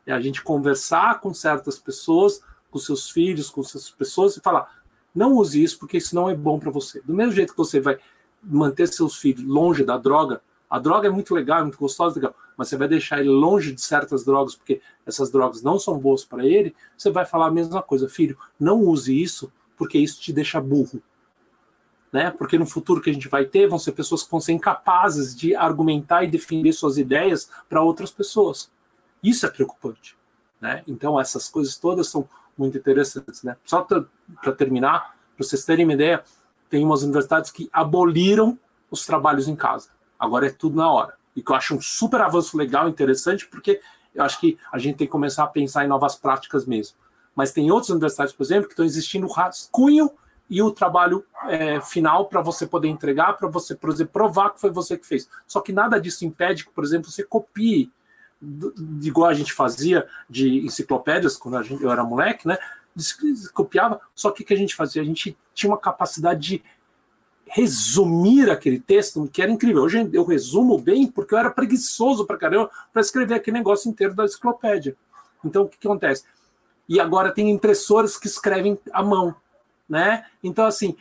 É 0.05 0.13
a 0.13 0.21
gente 0.21 0.43
conversar 0.43 1.21
com 1.21 1.33
certas 1.33 1.79
pessoas, 1.79 2.43
com 2.69 2.79
seus 2.79 3.09
filhos, 3.09 3.49
com 3.49 3.61
essas 3.61 3.91
pessoas 3.91 4.37
e 4.37 4.41
falar: 4.41 4.80
não 5.15 5.35
use 5.35 5.63
isso 5.63 5.79
porque 5.79 5.97
isso 5.99 6.15
não 6.15 6.29
é 6.29 6.35
bom 6.35 6.59
para 6.59 6.71
você. 6.71 7.01
Do 7.03 7.15
mesmo 7.15 7.33
jeito 7.33 7.53
que 7.53 7.59
você 7.59 7.81
vai 7.81 7.99
manter 8.43 8.87
seus 8.89 9.17
filhos 9.17 9.45
longe 9.45 9.85
da 9.85 9.97
droga, 9.97 10.41
a 10.69 10.79
droga 10.79 11.09
é 11.09 11.11
muito 11.11 11.35
legal, 11.35 11.61
é 11.61 11.63
muito 11.63 11.79
gostosa, 11.79 12.15
legal, 12.15 12.35
mas 12.57 12.69
você 12.69 12.77
vai 12.77 12.87
deixar 12.87 13.19
ele 13.19 13.29
longe 13.29 13.73
de 13.73 13.81
certas 13.81 14.25
drogas, 14.25 14.55
porque 14.55 14.81
essas 15.05 15.31
drogas 15.31 15.63
não 15.63 15.79
são 15.81 15.99
boas 15.99 16.25
para 16.25 16.47
ele, 16.47 16.75
você 16.97 17.11
vai 17.11 17.27
falar 17.27 17.47
a 17.47 17.51
mesma 17.51 17.83
coisa, 17.83 18.09
filho, 18.09 18.39
não 18.59 18.81
use 18.81 19.21
isso, 19.21 19.53
porque 19.77 19.99
isso 19.99 20.21
te 20.21 20.33
deixa 20.33 20.61
burro. 20.61 21.03
Né? 22.13 22.31
Porque 22.31 22.59
no 22.59 22.67
futuro 22.67 23.01
que 23.01 23.11
a 23.11 23.13
gente 23.13 23.29
vai 23.29 23.45
ter, 23.45 23.69
vão 23.69 23.79
ser 23.79 23.93
pessoas 23.93 24.23
que 24.23 24.31
vão 24.31 24.41
ser 24.41 24.53
incapazes 24.53 25.35
de 25.35 25.55
argumentar 25.55 26.23
e 26.23 26.29
defender 26.31 26.73
suas 26.73 26.99
ideias 26.99 27.51
para 27.69 27.83
outras 27.83 28.11
pessoas. 28.11 28.71
Isso 29.23 29.47
é 29.47 29.51
preocupante. 29.51 30.17
Né? 30.61 30.83
Então, 30.87 31.19
essas 31.19 31.49
coisas 31.49 31.79
todas 31.79 32.09
são 32.09 32.29
muito 32.61 32.79
interessantes. 32.79 33.43
Né? 33.43 33.57
Só 33.65 33.83
para 33.83 34.53
terminar, 34.53 35.17
para 35.37 35.45
vocês 35.45 35.65
terem 35.65 35.85
uma 35.85 35.95
ideia, 35.95 36.23
tem 36.69 36.85
umas 36.85 37.03
universidades 37.03 37.51
que 37.51 37.69
aboliram 37.73 38.59
os 38.91 39.05
trabalhos 39.05 39.49
em 39.49 39.57
casa. 39.57 39.89
Agora 40.19 40.47
é 40.47 40.51
tudo 40.51 40.77
na 40.77 40.91
hora. 40.91 41.15
E 41.35 41.43
que 41.43 41.51
eu 41.51 41.57
acho 41.57 41.75
um 41.75 41.81
super 41.81 42.21
avanço 42.21 42.57
legal, 42.57 42.89
interessante, 42.89 43.47
porque 43.47 43.81
eu 44.15 44.23
acho 44.23 44.39
que 44.39 44.59
a 44.71 44.79
gente 44.79 44.97
tem 44.97 45.07
que 45.07 45.11
começar 45.11 45.45
a 45.45 45.49
pensar 45.49 45.85
em 45.85 45.89
novas 45.89 46.15
práticas 46.15 46.67
mesmo. 46.67 46.97
Mas 47.35 47.53
tem 47.53 47.71
outras 47.71 47.91
universidades, 47.91 48.35
por 48.35 48.43
exemplo, 48.43 48.67
que 48.67 48.73
estão 48.73 48.85
existindo 48.85 49.27
o 49.27 49.33
rascunho 49.33 50.11
e 50.49 50.61
o 50.61 50.71
trabalho 50.73 51.25
é, 51.49 51.81
final 51.81 52.27
para 52.27 52.43
você 52.43 52.67
poder 52.67 52.89
entregar, 52.89 53.35
para 53.35 53.49
você, 53.49 53.75
por 53.75 53.91
exemplo, 53.91 54.13
provar 54.13 54.51
que 54.51 54.61
foi 54.61 54.71
você 54.71 54.99
que 54.99 55.07
fez. 55.07 55.29
Só 55.47 55.61
que 55.61 55.73
nada 55.73 56.01
disso 56.01 56.25
impede 56.25 56.65
que, 56.65 56.73
por 56.73 56.83
exemplo, 56.83 57.11
você 57.11 57.23
copie, 57.23 57.91
igual 59.03 59.29
a 59.29 59.35
gente 59.35 59.53
fazia 59.53 60.07
de 60.29 60.65
enciclopédias 60.65 61.37
quando 61.37 61.63
gente, 61.63 61.83
eu 61.83 61.91
era 61.91 62.05
moleque, 62.05 62.47
né? 62.47 62.57
Copiava, 63.53 64.01
só 64.15 64.31
que 64.31 64.43
o 64.43 64.47
que 64.47 64.55
a 64.55 64.57
gente 64.57 64.75
fazia? 64.75 65.03
A 65.03 65.05
gente 65.05 65.37
tinha 65.55 65.71
uma 65.71 65.79
capacidade 65.79 66.41
de 66.41 66.63
resumir 67.47 68.49
aquele 68.49 68.79
texto, 68.79 69.29
que 69.33 69.43
era 69.43 69.51
incrível. 69.51 69.83
Hoje 69.83 70.09
eu 70.13 70.25
resumo 70.25 70.79
bem 70.79 71.07
porque 71.07 71.35
eu 71.35 71.39
era 71.39 71.51
preguiçoso 71.51 72.25
para 72.25 72.39
caramba 72.39 72.71
para 72.93 73.03
escrever 73.03 73.35
aquele 73.35 73.59
negócio 73.59 73.91
inteiro 73.91 74.15
da 74.15 74.25
enciclopédia. 74.25 74.97
Então, 75.45 75.63
o 75.63 75.69
que, 75.69 75.79
que 75.79 75.87
acontece? 75.87 76.25
E 76.89 77.01
agora 77.01 77.33
tem 77.33 77.51
impressoras 77.51 78.17
que 78.17 78.27
escrevem 78.27 78.79
à 78.93 79.03
mão, 79.03 79.35
né? 79.89 80.27
Então, 80.43 80.65
assim, 80.65 80.97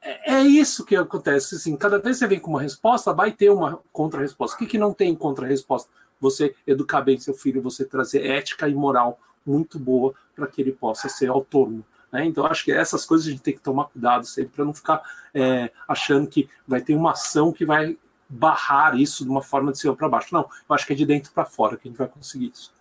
é, 0.00 0.34
é 0.34 0.42
isso 0.42 0.84
que 0.84 0.96
acontece. 0.96 1.56
Assim, 1.56 1.76
cada 1.76 1.98
vez 1.98 2.16
que 2.16 2.20
você 2.20 2.26
vem 2.26 2.40
com 2.40 2.50
uma 2.50 2.62
resposta, 2.62 3.12
vai 3.12 3.30
ter 3.30 3.50
uma 3.50 3.80
contra-resposta. 3.92 4.56
O 4.56 4.58
que, 4.58 4.66
que 4.66 4.78
não 4.78 4.92
tem 4.92 5.14
contra-resposta? 5.14 5.90
Você 6.20 6.54
educar 6.66 7.00
bem 7.00 7.18
seu 7.18 7.34
filho, 7.34 7.62
você 7.62 7.84
trazer 7.84 8.24
ética 8.24 8.68
e 8.68 8.74
moral 8.74 9.20
muito 9.44 9.78
boa 9.78 10.14
para 10.34 10.46
que 10.46 10.60
ele 10.60 10.72
possa 10.72 11.08
ser 11.08 11.28
autônomo. 11.28 11.84
Né? 12.12 12.24
Então, 12.24 12.46
acho 12.46 12.64
que 12.64 12.72
essas 12.72 13.04
coisas 13.04 13.26
a 13.26 13.30
gente 13.30 13.42
tem 13.42 13.54
que 13.54 13.60
tomar 13.60 13.84
cuidado 13.84 14.26
sempre 14.26 14.54
para 14.54 14.64
não 14.64 14.74
ficar 14.74 15.02
é, 15.34 15.70
achando 15.86 16.26
que 16.26 16.48
vai 16.66 16.80
ter 16.80 16.94
uma 16.94 17.12
ação 17.12 17.52
que 17.52 17.64
vai 17.64 17.96
barrar 18.28 18.98
isso 18.98 19.24
de 19.24 19.30
uma 19.30 19.42
forma 19.42 19.72
de 19.72 19.78
cima 19.78 19.96
para 19.96 20.08
baixo. 20.08 20.34
Não, 20.34 20.42
eu 20.68 20.74
acho 20.74 20.86
que 20.86 20.92
é 20.92 20.96
de 20.96 21.06
dentro 21.06 21.32
para 21.32 21.44
fora 21.44 21.76
que 21.76 21.88
a 21.88 21.90
gente 21.90 21.98
vai 21.98 22.08
conseguir 22.08 22.52
isso. 22.52 22.72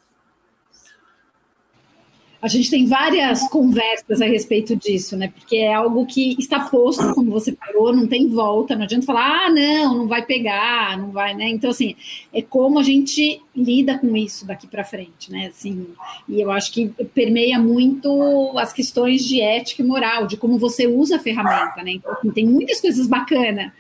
A 2.40 2.48
gente 2.48 2.70
tem 2.70 2.86
várias 2.86 3.48
conversas 3.50 4.22
a 4.22 4.26
respeito 4.26 4.76
disso, 4.76 5.18
né? 5.18 5.30
Porque 5.30 5.58
é 5.58 5.74
algo 5.74 6.06
que 6.06 6.36
está 6.38 6.60
posto, 6.60 7.14
como 7.16 7.32
você 7.32 7.54
falou, 7.54 7.96
não 7.96 8.06
tem 8.06 8.28
volta, 8.28 8.76
não 8.76 8.84
adianta 8.84 9.06
falar, 9.08 9.46
ah, 9.46 9.50
não, 9.50 9.98
não 9.98 10.08
vai 10.08 10.24
pegar, 10.24 10.98
não 10.98 11.10
vai, 11.10 11.34
né? 11.34 11.50
Então, 11.50 11.72
assim, 11.72 11.96
é 12.32 12.42
como 12.42 12.78
a 12.78 12.84
gente 12.84 13.42
lida 13.56 13.98
com 13.98 14.16
isso 14.16 14.46
daqui 14.46 14.68
para 14.68 14.84
frente, 14.84 15.32
né? 15.32 15.48
Assim, 15.48 15.88
e 16.30 16.40
eu 16.40 16.52
acho 16.52 16.72
que 16.72 16.90
permeia 17.14 17.58
muito 17.58 18.54
as 18.58 18.72
questões 18.72 19.26
de 19.26 19.42
ética 19.42 19.82
e 19.82 19.86
moral, 19.86 20.28
de 20.28 20.38
como 20.38 20.60
você 20.60 20.86
usa 20.86 21.16
a 21.16 21.20
ferramenta, 21.20 21.82
né? 21.84 21.94
Então, 21.94 22.12
assim, 22.12 22.30
tem 22.30 22.46
muitas 22.46 22.80
coisas 22.80 23.08
bacanas 23.08 23.72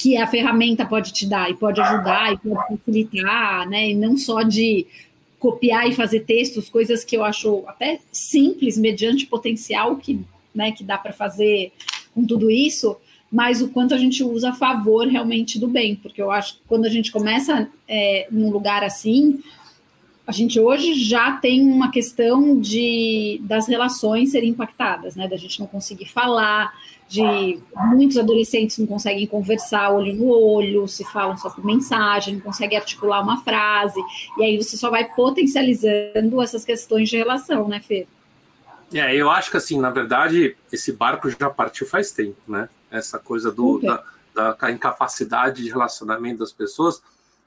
que 0.00 0.16
a 0.16 0.26
ferramenta 0.26 0.86
pode 0.86 1.12
te 1.12 1.26
dar 1.26 1.50
e 1.50 1.54
pode 1.54 1.78
ajudar 1.78 2.32
e 2.32 2.38
pode 2.38 2.68
facilitar, 2.68 3.68
né? 3.68 3.90
E 3.90 3.94
não 3.94 4.16
só 4.16 4.42
de 4.42 4.86
copiar 5.40 5.88
e 5.88 5.94
fazer 5.94 6.20
textos, 6.20 6.68
coisas 6.68 7.02
que 7.02 7.16
eu 7.16 7.24
acho 7.24 7.64
até 7.66 7.98
simples, 8.12 8.78
mediante 8.78 9.26
potencial 9.26 9.96
que, 9.96 10.20
né, 10.54 10.70
que 10.70 10.84
dá 10.84 10.96
para 10.96 11.12
fazer 11.12 11.72
com 12.14 12.24
tudo 12.24 12.50
isso, 12.50 12.96
mas 13.32 13.62
o 13.62 13.68
quanto 13.68 13.94
a 13.94 13.98
gente 13.98 14.22
usa 14.22 14.50
a 14.50 14.54
favor 14.54 15.08
realmente 15.08 15.58
do 15.58 15.66
bem, 15.66 15.96
porque 15.96 16.20
eu 16.20 16.30
acho 16.30 16.56
que 16.56 16.60
quando 16.68 16.84
a 16.84 16.90
gente 16.90 17.10
começa 17.10 17.68
é, 17.88 18.28
num 18.30 18.50
lugar 18.50 18.84
assim, 18.84 19.40
a 20.26 20.32
gente 20.32 20.60
hoje 20.60 20.94
já 20.94 21.32
tem 21.32 21.62
uma 21.62 21.90
questão 21.90 22.60
de 22.60 23.40
das 23.42 23.66
relações 23.66 24.30
serem 24.30 24.50
impactadas, 24.50 25.16
né? 25.16 25.26
Da 25.26 25.36
gente 25.36 25.58
não 25.58 25.66
conseguir 25.66 26.06
falar, 26.06 26.72
de 27.10 27.60
muitos 27.74 28.16
adolescentes 28.16 28.78
não 28.78 28.86
conseguem 28.86 29.26
conversar 29.26 29.90
olho 29.90 30.14
no 30.14 30.28
olho, 30.28 30.86
se 30.86 31.04
falam 31.04 31.36
só 31.36 31.50
por 31.50 31.64
mensagem, 31.64 32.34
não 32.34 32.40
conseguem 32.40 32.78
articular 32.78 33.20
uma 33.20 33.42
frase, 33.42 34.00
e 34.38 34.44
aí 34.44 34.56
você 34.56 34.76
só 34.76 34.90
vai 34.90 35.04
potencializando 35.12 36.40
essas 36.40 36.64
questões 36.64 37.10
de 37.10 37.16
relação, 37.16 37.66
né, 37.66 37.80
Fê? 37.80 38.06
É, 38.94 39.12
eu 39.12 39.28
acho 39.28 39.50
que 39.50 39.56
assim, 39.56 39.80
na 39.80 39.90
verdade, 39.90 40.56
esse 40.72 40.92
barco 40.92 41.28
já 41.28 41.50
partiu 41.50 41.84
faz 41.84 42.12
tempo, 42.12 42.38
né? 42.46 42.68
Essa 42.88 43.18
coisa 43.18 43.50
do, 43.50 43.76
okay. 43.76 43.88
da, 44.32 44.52
da 44.52 44.70
incapacidade 44.70 45.64
de 45.64 45.68
relacionamento 45.68 46.38
das 46.38 46.52
pessoas, 46.52 47.02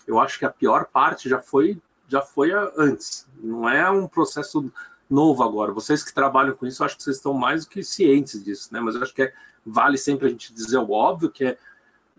eu 0.06 0.20
acho 0.20 0.38
que 0.38 0.46
a 0.46 0.50
pior 0.50 0.86
parte 0.92 1.30
já 1.30 1.40
foi 1.40 1.78
já 2.10 2.22
foi 2.22 2.52
antes. 2.78 3.26
Não 3.42 3.68
é 3.68 3.90
um 3.90 4.08
processo 4.08 4.70
novo 5.10 5.42
agora. 5.42 5.72
Vocês 5.72 6.04
que 6.04 6.14
trabalham 6.14 6.56
com 6.56 6.66
isso, 6.66 6.84
acho 6.84 6.98
que 6.98 7.04
vocês 7.04 7.16
estão 7.16 7.34
mais 7.34 7.66
do 7.66 7.70
que 7.70 7.84
cientes 7.84 8.44
disso, 8.44 8.70
né? 8.72 8.80
Mas 8.80 8.96
eu 8.96 9.02
acho 9.02 9.14
que 9.14 9.24
é, 9.24 9.34
vale 9.66 9.98
sempre 9.98 10.28
a 10.28 10.30
gente 10.30 10.54
dizer 10.54 10.78
o 10.78 10.92
óbvio, 10.92 11.30
que 11.30 11.46
é 11.46 11.58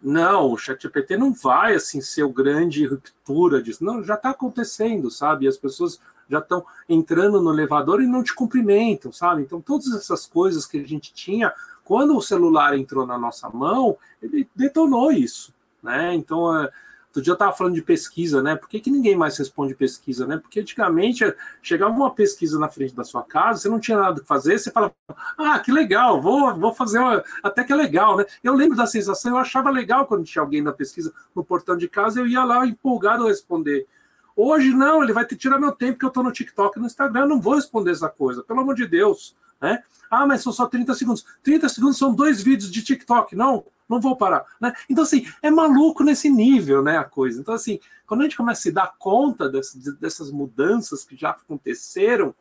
não, 0.03 0.53
o 0.53 0.59
ChatGPT 0.59 1.17
não 1.17 1.33
vai 1.33 1.75
assim 1.75 2.03
ser 2.03 2.25
o 2.25 2.29
grande 2.29 2.85
ruptura 2.85 3.63
disso. 3.63 3.83
Não, 3.83 4.05
já 4.05 4.17
está 4.17 4.31
acontecendo, 4.31 5.11
sabe? 5.11 5.49
As 5.49 5.57
pessoas 5.57 5.99
já 6.29 6.41
estão 6.41 6.65
entrando 6.87 7.41
no 7.41 7.53
elevador 7.53 8.03
e 8.03 8.07
não 8.07 8.23
te 8.23 8.35
cumprimentam, 8.35 9.11
sabe? 9.11 9.43
Então, 9.43 9.63
todas 9.63 9.91
essas 9.95 10.27
coisas 10.27 10.67
que 10.67 10.79
a 10.79 10.87
gente 10.87 11.13
tinha, 11.15 11.53
quando 11.85 12.15
o 12.17 12.21
celular 12.21 12.77
entrou 12.77 13.07
na 13.07 13.17
nossa 13.17 13.49
mão, 13.49 13.97
ele 14.23 14.47
detonou 14.55 15.11
isso, 15.11 15.55
né? 15.83 16.15
Então, 16.15 16.55
é, 16.55 16.71
Outro 17.15 17.23
dia 17.23 17.31
eu 17.31 17.35
estava 17.35 17.53
falando 17.53 17.75
de 17.75 17.83
pesquisa, 17.83 18.43
né? 18.43 18.57
Por 18.57 18.69
que, 18.69 18.81
que 18.81 18.91
ninguém 18.91 19.15
mais 19.15 19.39
responde 19.39 19.73
pesquisa, 19.73 20.27
né? 20.27 20.37
Porque 20.37 20.59
antigamente 20.59 21.25
chegava 21.63 21.95
uma 21.95 22.13
pesquisa 22.13 22.59
na 22.59 22.69
frente 22.69 22.93
da 22.93 23.05
sua 23.05 23.23
casa, 23.23 23.61
você 23.61 23.69
não 23.69 23.79
tinha 23.79 23.97
nada 23.97 24.21
que 24.21 24.27
fazer, 24.27 24.59
você 24.59 24.69
fala, 24.73 24.93
ah, 25.39 25.57
que 25.61 25.71
legal, 25.71 26.21
vou, 26.21 26.53
vou 26.57 26.75
fazer 26.75 26.99
uma... 26.99 27.23
até 27.41 27.63
que 27.63 27.73
é 27.73 27.77
legal, 27.77 28.17
né? 28.17 28.27
Eu 28.43 28.53
lembro 28.53 28.77
da 28.77 28.85
sensação, 28.85 29.31
eu 29.31 29.39
achava 29.39 29.71
legal 29.71 30.07
quando 30.07 30.25
tinha 30.25 30.43
alguém 30.43 30.61
na 30.61 30.73
pesquisa 30.73 31.15
no 31.33 31.45
portão 31.45 31.77
de 31.77 31.87
casa, 31.87 32.19
eu 32.19 32.27
ia 32.27 32.43
lá 32.43 32.67
empolgado 32.67 33.29
responder. 33.29 33.87
Hoje 34.35 34.75
não, 34.75 35.01
ele 35.01 35.13
vai 35.13 35.25
tirar 35.25 35.61
meu 35.61 35.71
tempo 35.71 36.01
que 36.01 36.05
eu 36.05 36.09
estou 36.09 36.25
no 36.25 36.33
TikTok 36.33 36.81
no 36.81 36.87
Instagram, 36.87 37.27
não 37.27 37.41
vou 37.41 37.55
responder 37.55 37.93
essa 37.93 38.09
coisa, 38.09 38.43
pelo 38.43 38.59
amor 38.59 38.75
de 38.75 38.89
Deus, 38.89 39.37
né? 39.61 39.85
Ah, 40.11 40.27
mas 40.27 40.43
são 40.43 40.53
só 40.53 40.67
30 40.67 40.93
segundos. 40.95 41.25
30 41.45 41.69
segundos 41.69 41.97
são 41.97 42.13
dois 42.13 42.43
vídeos 42.43 42.73
de 42.73 42.83
TikTok, 42.83 43.37
não 43.37 43.65
não 43.89 44.01
vou 44.01 44.17
parar, 44.17 44.45
né? 44.61 44.73
Então, 44.89 45.05
assim, 45.05 45.27
é 45.43 45.51
maluco 45.51 46.03
nesse 46.03 46.31
nível, 46.31 46.83
né, 46.83 46.97
a 46.97 47.05
coisa. 47.05 47.41
Então, 47.41 47.55
assim, 47.55 47.79
quando 48.07 48.21
a 48.21 48.25
gente 48.25 48.37
começa 48.37 48.61
a 48.61 48.63
se 48.63 48.73
dar 48.73 48.95
conta 48.99 49.49
dessas, 49.49 49.83
dessas 49.97 50.31
mudanças 50.31 51.05
que 51.05 51.17
já 51.17 51.31
aconteceram, 51.31 52.35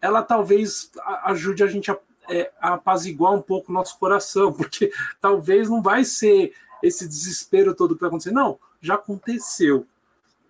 ela 0.00 0.22
talvez 0.22 0.90
ajude 1.24 1.62
a 1.62 1.66
gente 1.66 1.90
a, 1.90 1.98
é, 2.28 2.50
a 2.60 2.74
apaziguar 2.74 3.32
um 3.32 3.42
pouco 3.42 3.70
o 3.70 3.74
nosso 3.74 3.98
coração, 3.98 4.52
porque 4.54 4.92
talvez 5.20 5.68
não 5.68 5.82
vai 5.82 6.04
ser 6.04 6.54
esse 6.82 7.06
desespero 7.06 7.74
todo 7.74 7.94
que 7.94 8.00
vai 8.00 8.08
acontecer. 8.08 8.32
Não, 8.32 8.58
já 8.80 8.94
aconteceu. 8.94 9.86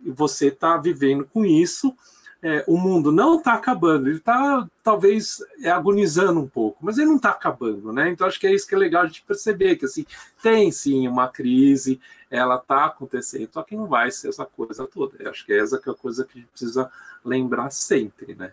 E 0.03 0.11
você 0.11 0.49
está 0.49 0.77
vivendo 0.77 1.25
com 1.27 1.45
isso, 1.45 1.95
é, 2.43 2.65
o 2.67 2.77
mundo 2.77 3.13
não 3.13 3.37
está 3.37 3.55
acabando, 3.55 4.09
ele 4.09 4.17
está 4.17 4.67
talvez 4.83 5.43
é, 5.63 5.71
agonizando 5.71 6.41
um 6.41 6.49
pouco, 6.49 6.79
mas 6.81 6.97
ele 6.97 7.09
não 7.09 7.17
está 7.17 7.31
acabando, 7.31 7.93
né? 7.93 8.09
Então 8.09 8.27
acho 8.27 8.41
que 8.41 8.47
é 8.47 8.55
isso 8.55 8.67
que 8.67 8.75
é 8.75 8.79
legal 8.79 9.03
a 9.03 9.07
gente 9.07 9.23
perceber, 9.23 9.77
que 9.77 9.85
assim, 9.85 10.07
tem 10.43 10.73
sim 10.73 11.07
uma 11.07 11.29
crise, 11.29 12.01
ela 12.31 12.57
está 12.57 12.87
acontecendo, 12.87 13.51
só 13.53 13.63
que 13.63 13.77
não 13.77 13.87
vai 13.87 14.11
ser 14.11 14.29
essa 14.29 14.47
coisa 14.47 14.87
toda. 14.87 15.17
Eu 15.19 15.31
acho 15.31 15.45
que 15.45 15.53
é 15.53 15.59
essa 15.59 15.79
que 15.79 15.89
é 15.89 15.93
a 15.93 15.97
coisa 15.97 16.25
que 16.25 16.39
a 16.39 16.41
gente 16.41 16.51
precisa 16.51 16.91
lembrar 17.25 17.71
sempre, 17.71 18.35
né? 18.35 18.53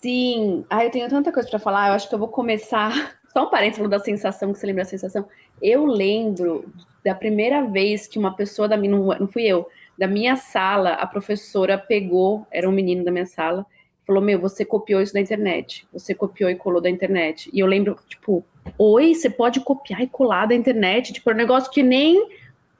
Sim, 0.00 0.64
ah, 0.68 0.84
eu 0.84 0.90
tenho 0.90 1.08
tanta 1.08 1.32
coisa 1.32 1.48
para 1.48 1.58
falar, 1.58 1.88
eu 1.88 1.94
acho 1.94 2.08
que 2.08 2.14
eu 2.14 2.18
vou 2.18 2.28
começar. 2.28 3.18
Só 3.32 3.46
um 3.46 3.50
parênteses 3.50 3.88
da 3.90 3.98
sensação, 3.98 4.52
que 4.52 4.58
você 4.60 4.66
lembra 4.66 4.84
da 4.84 4.90
sensação. 4.90 5.26
Eu 5.60 5.86
lembro 5.86 6.70
da 7.04 7.14
primeira 7.14 7.66
vez 7.66 8.06
que 8.06 8.18
uma 8.18 8.36
pessoa 8.36 8.68
da 8.68 8.76
minha, 8.76 8.96
não 9.18 9.26
fui 9.26 9.42
eu, 9.42 9.68
da 9.98 10.06
minha 10.06 10.36
sala, 10.36 10.94
a 10.94 11.06
professora 11.06 11.78
pegou, 11.78 12.46
era 12.50 12.68
um 12.68 12.72
menino 12.72 13.04
da 13.04 13.10
minha 13.10 13.26
sala, 13.26 13.64
falou: 14.06 14.22
Meu, 14.22 14.40
você 14.40 14.64
copiou 14.64 15.00
isso 15.00 15.12
da 15.12 15.20
internet. 15.20 15.86
Você 15.92 16.14
copiou 16.14 16.50
e 16.50 16.56
colou 16.56 16.80
da 16.80 16.90
internet. 16.90 17.50
E 17.52 17.60
eu 17.60 17.66
lembro, 17.66 17.96
tipo, 18.08 18.44
oi, 18.78 19.14
você 19.14 19.30
pode 19.30 19.60
copiar 19.60 20.02
e 20.02 20.06
colar 20.06 20.46
da 20.46 20.54
internet? 20.54 21.12
Tipo, 21.12 21.30
um 21.30 21.34
negócio 21.34 21.70
que 21.70 21.82
nem 21.82 22.28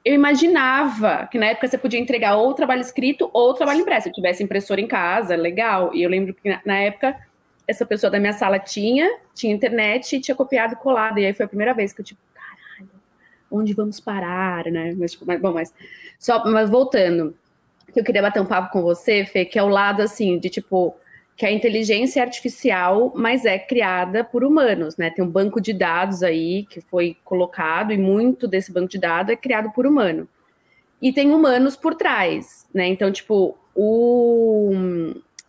eu 0.03 0.13
imaginava 0.13 1.27
que 1.31 1.39
na 1.39 1.47
época 1.47 1.67
você 1.67 1.77
podia 1.77 1.99
entregar 1.99 2.35
ou 2.35 2.53
trabalho 2.53 2.81
escrito 2.81 3.29
ou 3.33 3.53
trabalho 3.53 3.81
impresso. 3.81 4.07
Se 4.07 4.13
tivesse 4.13 4.43
impressora 4.43 4.79
em 4.79 4.87
casa, 4.87 5.35
legal. 5.35 5.93
E 5.95 6.03
eu 6.03 6.09
lembro 6.09 6.33
que 6.33 6.59
na 6.63 6.77
época 6.77 7.17
essa 7.67 7.85
pessoa 7.85 8.11
da 8.11 8.19
minha 8.19 8.33
sala 8.33 8.59
tinha, 8.59 9.17
tinha 9.33 9.53
internet 9.53 10.15
e 10.15 10.21
tinha 10.21 10.35
copiado 10.35 10.73
e 10.73 10.75
colado. 10.75 11.17
E 11.17 11.25
aí 11.25 11.33
foi 11.33 11.45
a 11.45 11.49
primeira 11.49 11.73
vez 11.73 11.91
que 11.91 12.01
eu, 12.01 12.05
tipo, 12.05 12.19
onde 13.55 13.73
vamos 13.73 13.99
parar, 13.99 14.65
né? 14.65 14.95
Mas, 14.97 15.11
tipo, 15.11 15.25
mas, 15.25 15.41
bom, 15.41 15.53
mas 15.53 15.73
só, 16.19 16.43
mas 16.45 16.69
voltando, 16.69 17.35
que 17.93 17.99
eu 17.99 18.03
queria 18.03 18.21
bater 18.21 18.41
um 18.41 18.45
papo 18.45 18.71
com 18.71 18.81
você, 18.81 19.25
Fê, 19.25 19.45
que 19.45 19.57
é 19.57 19.63
o 19.63 19.67
lado 19.67 20.01
assim 20.01 20.37
de 20.37 20.49
tipo 20.49 20.95
que 21.37 21.45
a 21.45 21.51
inteligência 21.51 22.21
artificial, 22.21 23.11
mas 23.13 23.43
é 23.43 23.59
criada 23.59 24.23
por 24.23 24.43
humanos, 24.43 24.95
né? 24.95 25.09
Tem 25.09 25.23
um 25.23 25.29
banco 25.29 25.59
de 25.59 25.73
dados 25.73 26.23
aí 26.23 26.65
que 26.69 26.79
foi 26.79 27.17
colocado 27.25 27.91
e 27.91 27.97
muito 27.97 28.47
desse 28.47 28.71
banco 28.71 28.87
de 28.87 28.97
dados 28.97 29.33
é 29.33 29.35
criado 29.35 29.69
por 29.71 29.85
humano. 29.85 30.29
E 31.01 31.11
tem 31.11 31.31
humanos 31.33 31.75
por 31.75 31.93
trás, 31.93 32.65
né? 32.73 32.87
Então, 32.87 33.11
tipo, 33.11 33.57
o 33.75 34.71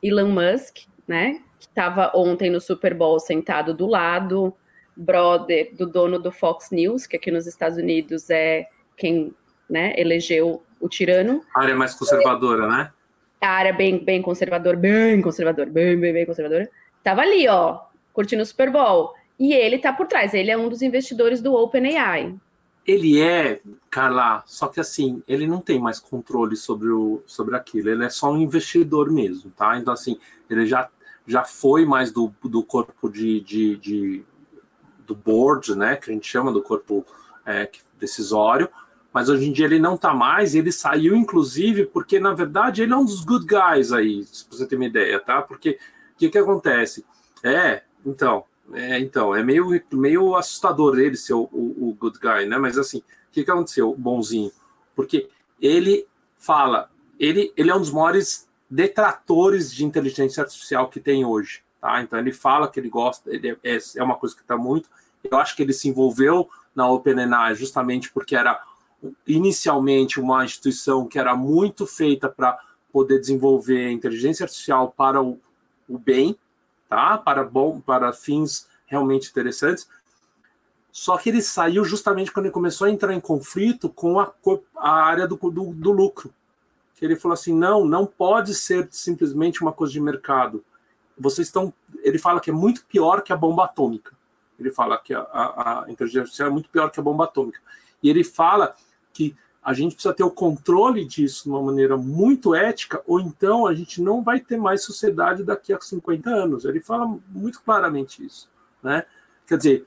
Elon 0.02 0.28
Musk, 0.28 0.78
né, 1.06 1.40
que 1.60 1.66
estava 1.66 2.10
ontem 2.16 2.50
no 2.50 2.60
Super 2.60 2.92
Bowl 2.92 3.20
sentado 3.20 3.72
do 3.72 3.86
lado 3.86 4.52
brother 4.96 5.74
do 5.74 5.86
dono 5.86 6.18
do 6.18 6.32
Fox 6.32 6.70
News, 6.70 7.06
que 7.06 7.16
aqui 7.16 7.30
nos 7.30 7.46
Estados 7.46 7.76
Unidos 7.76 8.30
é 8.30 8.66
quem 8.96 9.34
né, 9.68 9.92
elegeu 9.96 10.62
o 10.80 10.88
tirano. 10.88 11.42
A 11.54 11.60
área 11.60 11.76
mais 11.76 11.94
conservadora, 11.94 12.66
né? 12.68 12.92
A 13.40 13.48
área 13.48 13.72
bem, 13.72 14.02
bem 14.02 14.22
conservadora, 14.22 14.76
bem 14.76 15.20
conservadora, 15.20 15.68
bem, 15.68 15.98
bem, 15.98 16.12
bem 16.12 16.26
conservadora. 16.26 16.70
Tava 17.02 17.20
ali, 17.20 17.46
ó, 17.48 17.80
curtindo 18.12 18.42
o 18.42 18.46
Super 18.46 18.70
Bowl. 18.70 19.14
E 19.38 19.52
ele 19.52 19.78
tá 19.78 19.92
por 19.92 20.06
trás, 20.06 20.32
ele 20.32 20.50
é 20.50 20.56
um 20.56 20.68
dos 20.68 20.80
investidores 20.80 21.42
do 21.42 21.54
OpenAI. 21.54 22.34
Ele 22.86 23.20
é, 23.20 23.60
Carla, 23.90 24.42
só 24.46 24.68
que 24.68 24.80
assim, 24.80 25.22
ele 25.26 25.46
não 25.46 25.60
tem 25.60 25.78
mais 25.78 25.98
controle 25.98 26.56
sobre, 26.56 26.88
o, 26.88 27.22
sobre 27.26 27.56
aquilo, 27.56 27.90
ele 27.90 28.04
é 28.04 28.08
só 28.08 28.32
um 28.32 28.38
investidor 28.38 29.10
mesmo, 29.10 29.50
tá? 29.50 29.76
Então, 29.76 29.92
assim, 29.92 30.18
ele 30.48 30.66
já, 30.66 30.88
já 31.26 31.44
foi 31.44 31.84
mais 31.84 32.12
do, 32.12 32.32
do 32.44 32.62
corpo 32.62 33.10
de, 33.10 33.40
de, 33.40 33.76
de 33.76 34.24
do 35.06 35.14
board, 35.14 35.74
né, 35.76 35.96
que 35.96 36.10
a 36.10 36.14
gente 36.14 36.28
chama 36.28 36.52
do 36.52 36.62
corpo 36.62 37.04
é, 37.44 37.70
decisório, 37.98 38.68
mas 39.12 39.28
hoje 39.28 39.48
em 39.48 39.52
dia 39.52 39.64
ele 39.64 39.78
não 39.78 39.94
está 39.94 40.12
mais, 40.12 40.54
ele 40.54 40.70
saiu 40.70 41.16
inclusive 41.16 41.86
porque, 41.86 42.20
na 42.20 42.34
verdade, 42.34 42.82
ele 42.82 42.92
é 42.92 42.96
um 42.96 43.04
dos 43.04 43.24
good 43.24 43.46
guys 43.46 43.92
aí, 43.92 44.24
se 44.24 44.46
você 44.50 44.66
ter 44.66 44.76
uma 44.76 44.84
ideia, 44.84 45.18
tá? 45.18 45.40
Porque 45.40 45.78
o 46.14 46.18
que, 46.18 46.28
que 46.28 46.38
acontece? 46.38 47.04
É, 47.42 47.82
então, 48.04 48.44
é, 48.72 48.98
então, 48.98 49.34
é 49.34 49.42
meio, 49.42 49.68
meio 49.92 50.34
assustador 50.34 50.98
ele 50.98 51.16
ser 51.16 51.34
o, 51.34 51.48
o, 51.52 51.88
o 51.88 51.96
good 51.98 52.18
guy, 52.18 52.46
né? 52.46 52.58
Mas 52.58 52.76
assim, 52.76 52.98
o 52.98 53.32
que, 53.32 53.44
que 53.44 53.50
aconteceu, 53.50 53.94
bonzinho? 53.96 54.50
Porque 54.94 55.28
ele 55.60 56.06
fala, 56.36 56.90
ele, 57.18 57.52
ele 57.56 57.70
é 57.70 57.74
um 57.74 57.80
dos 57.80 57.90
maiores 57.90 58.46
detratores 58.68 59.72
de 59.72 59.84
inteligência 59.84 60.42
artificial 60.42 60.88
que 60.88 61.00
tem 61.00 61.24
hoje. 61.24 61.62
Tá? 61.86 62.02
Então 62.02 62.18
ele 62.18 62.32
fala 62.32 62.66
que 62.66 62.80
ele 62.80 62.88
gosta, 62.88 63.32
ele 63.32 63.56
é, 63.62 63.78
é 63.94 64.02
uma 64.02 64.16
coisa 64.16 64.34
que 64.34 64.42
está 64.42 64.56
muito. 64.56 64.88
Eu 65.22 65.38
acho 65.38 65.54
que 65.54 65.62
ele 65.62 65.72
se 65.72 65.88
envolveu 65.88 66.50
na 66.74 66.90
OpenAI 66.90 67.54
justamente 67.54 68.10
porque 68.12 68.34
era 68.34 68.60
inicialmente 69.24 70.18
uma 70.18 70.44
instituição 70.44 71.06
que 71.06 71.16
era 71.16 71.36
muito 71.36 71.86
feita 71.86 72.28
para 72.28 72.58
poder 72.92 73.20
desenvolver 73.20 73.92
inteligência 73.92 74.42
artificial 74.42 74.92
para 74.96 75.22
o, 75.22 75.38
o 75.88 75.96
bem, 75.96 76.36
tá? 76.88 77.16
Para 77.18 77.44
bom, 77.44 77.80
para 77.80 78.12
fins 78.12 78.66
realmente 78.86 79.30
interessantes. 79.30 79.88
Só 80.90 81.16
que 81.16 81.28
ele 81.28 81.40
saiu 81.40 81.84
justamente 81.84 82.32
quando 82.32 82.46
ele 82.46 82.52
começou 82.52 82.88
a 82.88 82.90
entrar 82.90 83.14
em 83.14 83.20
conflito 83.20 83.88
com 83.88 84.18
a, 84.18 84.32
a 84.78 84.90
área 84.90 85.28
do, 85.28 85.36
do, 85.36 85.72
do 85.72 85.92
lucro. 85.92 86.34
Que 86.96 87.04
ele 87.04 87.14
falou 87.14 87.34
assim: 87.34 87.54
não, 87.54 87.84
não 87.84 88.04
pode 88.04 88.56
ser 88.56 88.88
simplesmente 88.90 89.62
uma 89.62 89.72
coisa 89.72 89.92
de 89.92 90.00
mercado 90.00 90.64
vocês 91.18 91.48
estão. 91.48 91.72
Ele 92.02 92.18
fala 92.18 92.40
que 92.40 92.50
é 92.50 92.52
muito 92.52 92.84
pior 92.86 93.22
que 93.22 93.32
a 93.32 93.36
bomba 93.36 93.64
atômica. 93.64 94.14
Ele 94.58 94.70
fala 94.70 94.98
que 94.98 95.14
a, 95.14 95.20
a, 95.20 95.84
a 95.84 95.90
inteligência 95.90 96.22
artificial 96.22 96.48
é 96.48 96.52
muito 96.52 96.68
pior 96.68 96.90
que 96.90 97.00
a 97.00 97.02
bomba 97.02 97.24
atômica. 97.24 97.60
E 98.02 98.08
ele 98.08 98.24
fala 98.24 98.74
que 99.12 99.36
a 99.62 99.72
gente 99.72 99.94
precisa 99.94 100.14
ter 100.14 100.22
o 100.22 100.30
controle 100.30 101.04
disso 101.04 101.44
de 101.44 101.50
uma 101.50 101.60
maneira 101.60 101.96
muito 101.96 102.54
ética, 102.54 103.02
ou 103.04 103.20
então 103.20 103.66
a 103.66 103.74
gente 103.74 104.00
não 104.00 104.22
vai 104.22 104.38
ter 104.38 104.56
mais 104.56 104.84
sociedade 104.84 105.42
daqui 105.42 105.72
a 105.72 105.80
50 105.80 106.30
anos. 106.30 106.64
Ele 106.64 106.80
fala 106.80 107.18
muito 107.28 107.60
claramente 107.62 108.24
isso. 108.24 108.48
Né? 108.82 109.04
Quer 109.46 109.56
dizer, 109.58 109.86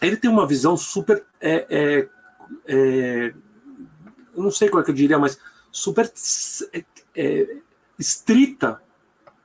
ele 0.00 0.16
tem 0.16 0.30
uma 0.30 0.46
visão 0.46 0.76
super. 0.76 1.24
É, 1.40 1.66
é, 1.70 2.08
é, 2.66 3.34
não 4.36 4.50
sei 4.50 4.68
qual 4.68 4.82
é 4.82 4.84
que 4.84 4.90
eu 4.90 4.94
diria, 4.94 5.18
mas 5.18 5.38
super 5.70 6.12
é, 6.72 6.84
é, 7.16 7.56
estrita 7.98 8.82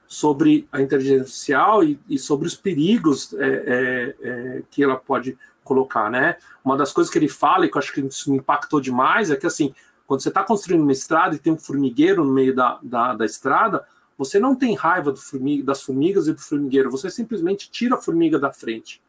sobre 0.08 0.68
a 0.72 0.82
inteligência 0.82 1.22
artificial 1.22 1.84
e, 1.84 2.00
e 2.10 2.18
sobre 2.18 2.48
os 2.48 2.56
perigos 2.56 3.34
é, 3.38 4.64
que 4.70 4.84
ela 4.84 4.96
pode 4.96 5.38
colocar, 5.64 6.10
né? 6.10 6.38
Uma 6.64 6.78
das 6.78 6.94
coisas 6.94 7.12
que 7.12 7.20
ele 7.20 7.28
fala 7.28 7.66
e 7.66 7.70
que 7.70 7.76
eu 7.76 7.80
acho 7.80 7.94
que 7.94 8.00
isso 8.00 8.32
me 8.32 8.38
impactou 8.38 8.80
demais 8.80 9.30
é 9.30 9.36
que 9.36 9.46
assim, 9.46 9.76
quando 10.06 10.22
você 10.22 10.30
está 10.30 10.44
construindo 10.44 10.82
uma 10.82 10.94
estrada 10.94 11.36
e 11.36 11.40
tem 11.40 11.52
um 11.52 11.58
formigueiro 11.58 12.24
no 12.24 12.34
meio 12.34 12.56
da, 12.56 12.80
da, 12.82 13.14
da 13.14 13.26
estrada, 13.26 13.86
você 14.18 14.40
não 14.40 14.56
tem 14.56 14.74
raiva 14.74 15.14
formiga, 15.16 15.64
das 15.64 15.84
formigas 15.84 16.28
e 16.28 16.34
do 16.34 16.40
formigueiro, 16.40 16.90
você 16.90 17.10
simplesmente 17.10 17.70
tira 17.70 17.96
a 17.96 18.02
formiga 18.02 18.40
da 18.40 18.52
frente. 18.52 19.02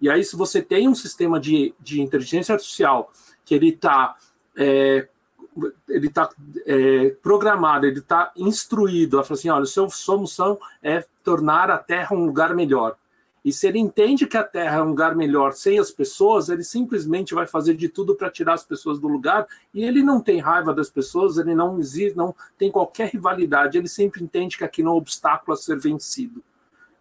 E 0.00 0.08
aí, 0.08 0.24
se 0.24 0.34
você 0.34 0.62
tem 0.62 0.88
um 0.88 0.94
sistema 0.94 1.38
de, 1.38 1.74
de 1.78 2.00
inteligência 2.00 2.54
artificial 2.54 3.12
que 3.44 3.54
ele 3.54 3.68
está 3.68 4.16
é, 4.56 5.08
ele 5.88 6.08
tá, 6.08 6.28
é, 6.66 7.10
programado, 7.22 7.86
ele 7.86 8.00
está 8.00 8.32
instruído, 8.36 9.16
ela 9.16 9.24
fala 9.24 9.38
assim, 9.38 9.50
olha, 9.50 9.62
a 9.62 9.66
sua 9.66 9.88
solução 9.88 10.58
é 10.82 11.04
tornar 11.24 11.70
a 11.70 11.78
Terra 11.78 12.14
um 12.14 12.26
lugar 12.26 12.54
melhor. 12.54 12.96
E 13.44 13.52
se 13.52 13.66
ele 13.66 13.78
entende 13.78 14.26
que 14.26 14.36
a 14.36 14.42
Terra 14.42 14.78
é 14.78 14.82
um 14.82 14.88
lugar 14.88 15.14
melhor 15.14 15.52
sem 15.52 15.78
as 15.78 15.90
pessoas, 15.90 16.48
ele 16.48 16.64
simplesmente 16.64 17.34
vai 17.34 17.46
fazer 17.46 17.74
de 17.74 17.88
tudo 17.88 18.14
para 18.14 18.30
tirar 18.30 18.54
as 18.54 18.64
pessoas 18.64 18.98
do 18.98 19.08
lugar. 19.08 19.46
E 19.72 19.84
ele 19.84 20.02
não 20.02 20.20
tem 20.20 20.38
raiva 20.38 20.74
das 20.74 20.90
pessoas, 20.90 21.38
ele 21.38 21.54
não 21.54 21.78
existe, 21.78 22.16
não 22.16 22.34
tem 22.58 22.70
qualquer 22.70 23.10
rivalidade. 23.10 23.78
Ele 23.78 23.88
sempre 23.88 24.22
entende 24.22 24.58
que 24.58 24.64
aqui 24.64 24.82
não 24.82 24.92
é 24.92 24.94
um 24.94 24.98
obstáculo 24.98 25.54
a 25.54 25.56
ser 25.56 25.78
vencido. 25.78 26.42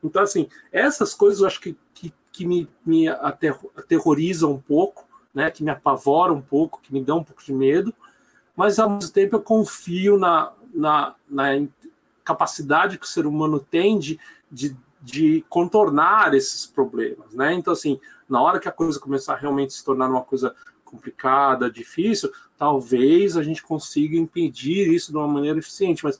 Então, 0.03 0.21
assim, 0.21 0.47
essas 0.71 1.13
coisas 1.13 1.41
eu 1.41 1.47
acho 1.47 1.59
que, 1.59 1.75
que, 1.93 2.13
que 2.31 2.45
me, 2.45 2.69
me 2.85 3.09
aterrorizam 3.09 4.51
um 4.51 4.61
pouco, 4.61 5.05
né? 5.33 5.49
Que 5.51 5.63
me 5.63 5.71
apavoram 5.71 6.35
um 6.35 6.41
pouco, 6.41 6.79
que 6.81 6.93
me 6.93 7.03
dão 7.03 7.17
um 7.17 7.23
pouco 7.23 7.43
de 7.43 7.51
medo. 7.51 7.93
Mas 8.57 8.77
ao 8.77 8.89
mesmo 8.89 9.13
tempo 9.13 9.37
eu 9.37 9.41
confio 9.41 10.17
na, 10.17 10.51
na, 10.73 11.15
na 11.29 11.65
capacidade 12.25 12.97
que 12.97 13.05
o 13.05 13.09
ser 13.09 13.25
humano 13.25 13.59
tem 13.59 13.97
de, 13.97 14.19
de 14.51 14.75
de 15.01 15.45
contornar 15.47 16.33
esses 16.33 16.65
problemas, 16.65 17.33
né? 17.33 17.53
Então, 17.53 17.71
assim, 17.71 17.99
na 18.27 18.41
hora 18.41 18.59
que 18.59 18.67
a 18.67 18.71
coisa 18.71 18.99
começar 18.99 19.33
a 19.33 19.37
realmente 19.37 19.73
se 19.73 19.83
tornar 19.83 20.09
uma 20.09 20.21
coisa 20.21 20.55
complicada, 20.83 21.69
difícil, 21.69 22.31
talvez 22.57 23.37
a 23.37 23.43
gente 23.43 23.63
consiga 23.63 24.17
impedir 24.17 24.91
isso 24.91 25.11
de 25.11 25.17
uma 25.17 25.27
maneira 25.27 25.59
eficiente, 25.59 26.03
mas 26.03 26.19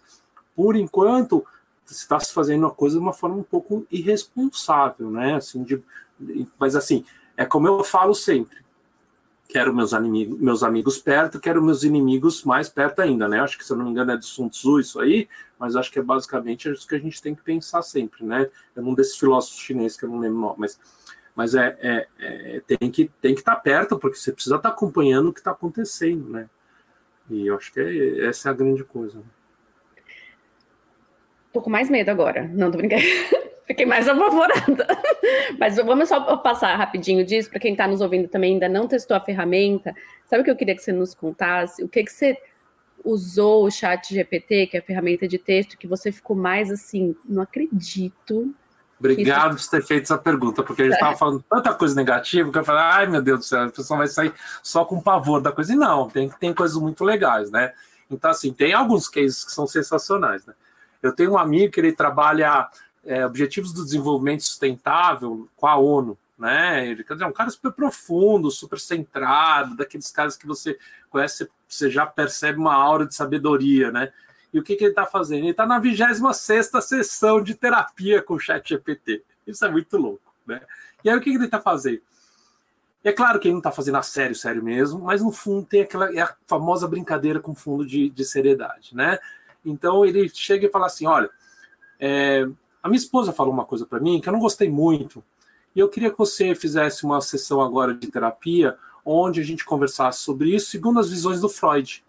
por 0.56 0.76
enquanto 0.76 1.46
está 1.86 2.20
se 2.20 2.34
fazendo 2.34 2.64
uma 2.64 2.72
coisa 2.72 2.98
de 2.98 3.02
uma 3.02 3.14
forma 3.14 3.38
um 3.38 3.44
pouco 3.44 3.86
irresponsável, 3.92 5.10
né? 5.10 5.36
Assim, 5.36 5.64
de, 5.64 5.82
mas 6.60 6.76
assim, 6.76 7.04
é 7.36 7.46
como 7.46 7.68
eu 7.68 7.84
falo 7.84 8.14
sempre, 8.14 8.58
quero 9.48 9.74
meus, 9.74 9.94
amigos, 9.94 10.40
meus 10.40 10.64
amigos 10.64 10.98
perto, 10.98 11.40
quero 11.40 11.64
meus 11.64 11.84
inimigos 11.84 12.44
mais 12.44 12.68
perto 12.68 13.02
ainda, 13.02 13.28
né? 13.28 13.40
Acho 13.40 13.58
que, 13.58 13.66
se 13.66 13.72
eu 13.72 13.78
não 13.78 13.86
me 13.86 13.92
engano, 13.92 14.12
é 14.12 14.18
do 14.18 14.26
Sun 14.26 14.50
Tzu 14.50 14.80
isso 14.80 15.00
aí, 15.00 15.28
mas 15.58 15.76
acho 15.76 15.92
que 15.92 16.00
é 16.00 16.02
basicamente 16.02 16.70
isso 16.70 16.88
que 16.88 16.96
a 16.96 17.00
gente 17.00 17.22
tem 17.22 17.34
que 17.34 17.42
pensar 17.42 17.82
sempre, 17.82 18.26
né? 18.26 18.50
É 18.76 18.82
um 18.82 18.94
desses 18.94 19.18
filósofos 19.18 19.60
chineses 19.60 19.98
que 19.98 20.06
eu 20.06 20.10
não 20.10 20.20
lembro 20.20 20.56
mas, 20.58 20.80
mas 21.36 21.56
é, 21.56 21.78
é, 21.82 22.08
é, 22.20 22.62
tem 22.68 22.92
que 22.92 23.10
tem 23.22 23.34
que 23.34 23.42
estar 23.42 23.56
tá 23.56 23.62
perto, 23.62 23.98
porque 23.98 24.18
você 24.18 24.32
precisa 24.32 24.56
estar 24.58 24.70
tá 24.70 24.76
acompanhando 24.76 25.30
o 25.30 25.34
que 25.34 25.40
está 25.40 25.52
acontecendo, 25.52 26.30
né? 26.30 26.50
E 27.30 27.48
eu 27.48 27.56
acho 27.56 27.72
que 27.72 27.80
é, 27.80 28.26
essa 28.26 28.50
é 28.50 28.52
a 28.52 28.56
grande 28.56 28.84
coisa. 28.84 29.18
Né? 29.18 29.26
Tô 31.54 31.62
com 31.62 31.70
mais 31.70 31.90
medo 31.90 32.10
agora. 32.10 32.48
Não, 32.48 32.70
tô 32.70 32.78
brincando. 32.78 33.04
Fiquei 33.68 33.86
mais 33.86 34.08
apavorada. 34.08 34.88
Mas 35.60 35.76
vamos 35.76 36.08
só 36.08 36.38
passar 36.38 36.74
rapidinho 36.78 37.26
disso, 37.26 37.50
para 37.50 37.60
quem 37.60 37.74
está 37.74 37.86
nos 37.86 38.00
ouvindo 38.00 38.30
também 38.30 38.54
ainda 38.54 38.70
não 38.70 38.88
testou 38.88 39.18
a 39.18 39.20
ferramenta. 39.20 39.94
Sabe 40.26 40.42
o 40.42 40.46
que 40.46 40.52
eu 40.52 40.56
queria 40.56 40.74
que 40.74 40.82
você 40.82 40.94
nos 40.94 41.14
contasse? 41.14 41.84
O 41.84 41.90
que, 41.90 42.04
que 42.04 42.12
você 42.12 42.38
usou 43.04 43.66
o 43.66 43.72
chat 43.72 44.14
GPT, 44.14 44.68
que 44.68 44.78
é 44.78 44.80
a 44.80 44.84
ferramenta 44.84 45.28
de 45.28 45.38
texto, 45.38 45.78
que 45.78 45.86
você 45.86 46.12
ficou 46.12 46.36
mais 46.36 46.72
assim, 46.72 47.16
não 47.28 47.42
acredito. 47.42 48.54
Obrigado 49.00 49.56
por 49.56 49.70
ter 49.70 49.84
feito 49.84 50.04
essa 50.04 50.18
pergunta, 50.18 50.64
porque 50.64 50.82
a 50.82 50.86
gente 50.86 50.96
estava 50.96 51.16
falando 51.16 51.44
tanta 51.48 51.74
coisa 51.74 51.94
negativa 51.94 52.52
que 52.52 52.58
eu 52.58 52.66
falei, 52.66 52.82
ai 52.82 53.08
meu 53.08 53.22
Deus 53.22 53.40
do 53.40 53.46
céu, 53.46 53.64
a 53.64 53.70
pessoa 53.70 54.00
vai 54.00 54.08
sair 54.08 54.34
só 54.64 54.84
com 54.86 55.00
pavor 55.00 55.42
da 55.42 55.52
coisa. 55.52 55.74
E 55.74 55.76
não, 55.76 56.10
tem, 56.10 56.30
tem 56.40 56.54
coisas 56.54 56.78
muito 56.78 57.04
legais, 57.04 57.52
né? 57.52 57.74
Então, 58.10 58.32
assim, 58.32 58.54
tem 58.54 58.74
alguns 58.74 59.08
cases 59.08 59.44
que 59.44 59.52
são 59.52 59.68
sensacionais, 59.68 60.46
né? 60.46 60.54
Eu 61.04 61.14
tenho 61.14 61.34
um 61.34 61.38
amigo 61.38 61.72
que 61.72 61.80
ele 61.80 61.92
trabalha 61.92 62.68
é, 63.08 63.26
Objetivos 63.26 63.72
do 63.72 63.86
Desenvolvimento 63.86 64.44
Sustentável 64.44 65.48
com 65.56 65.66
a 65.66 65.78
ONU, 65.78 66.18
né? 66.38 66.88
Ele 66.88 67.06
é 67.22 67.26
um 67.26 67.32
cara 67.32 67.50
super 67.50 67.72
profundo, 67.72 68.52
super 68.52 68.80
centrado, 68.80 69.76
daqueles 69.76 70.12
caras 70.12 70.36
que 70.36 70.46
você 70.46 70.78
conhece, 71.10 71.50
você 71.68 71.90
já 71.90 72.06
percebe 72.06 72.60
uma 72.60 72.76
aura 72.76 73.08
de 73.08 73.16
sabedoria, 73.16 73.92
né? 73.92 74.12
E 74.54 74.60
o 74.60 74.64
que, 74.64 74.76
que 74.76 74.84
ele 74.84 74.92
está 74.92 75.06
fazendo? 75.06 75.40
Ele 75.40 75.52
está 75.52 75.66
na 75.66 75.80
26 75.80 76.70
sessão 76.82 77.42
de 77.42 77.56
terapia 77.56 78.22
com 78.22 78.36
o 78.36 78.40
Chat 78.40 78.68
GPT. 78.68 79.24
Isso 79.46 79.66
é 79.66 79.72
muito 79.72 79.98
louco, 79.98 80.34
né? 80.46 80.62
E 81.04 81.10
aí 81.10 81.16
o 81.16 81.22
que, 81.22 81.32
que 81.32 81.38
ele 81.38 81.46
está 81.46 81.62
fazendo? 81.62 82.02
É 83.04 83.14
claro 83.14 83.40
que 83.40 83.48
ele 83.48 83.54
não 83.54 83.60
está 83.60 83.72
fazendo 83.72 83.98
a 83.98 84.02
sério, 84.02 84.36
sério 84.36 84.62
mesmo, 84.62 85.00
mas 85.00 85.22
no 85.22 85.32
fundo 85.32 85.66
tem 85.66 85.82
aquela 85.82 86.14
é 86.14 86.20
a 86.20 86.36
famosa 86.46 86.88
brincadeira 86.88 87.40
com 87.40 87.56
fundo 87.56 87.86
de, 87.86 88.10
de 88.10 88.26
seriedade, 88.26 88.94
né? 88.94 89.18
Então 89.64 90.06
ele 90.06 90.30
chega 90.30 90.66
e 90.68 90.70
fala 90.70 90.88
assim: 90.88 91.06
olha, 91.06 91.30
é, 92.00 92.46
a 92.88 92.90
minha 92.90 92.98
esposa 92.98 93.34
falou 93.34 93.54
uma 93.54 93.66
coisa 93.66 93.86
para 93.86 94.00
mim 94.00 94.20
que 94.20 94.28
eu 94.28 94.34
não 94.34 94.40
gostei 94.40 94.70
muito. 94.70 95.24
E 95.76 95.80
eu 95.80 95.90
queria 95.90 96.10
que 96.10 96.18
você 96.18 96.56
fizesse 96.56 97.04
uma 97.04 97.22
sessão 97.22 97.62
agora 97.62 97.94
de 97.94 98.08
terapia 98.08 98.78
onde 99.06 99.40
a 99.40 99.44
gente 99.44 99.64
conversasse 99.64 100.22
sobre 100.22 100.56
isso 100.56 100.72
segundo 100.72 101.00
as 101.00 101.10
visões 101.10 101.40
do 101.40 101.50
Freud. 101.50 102.04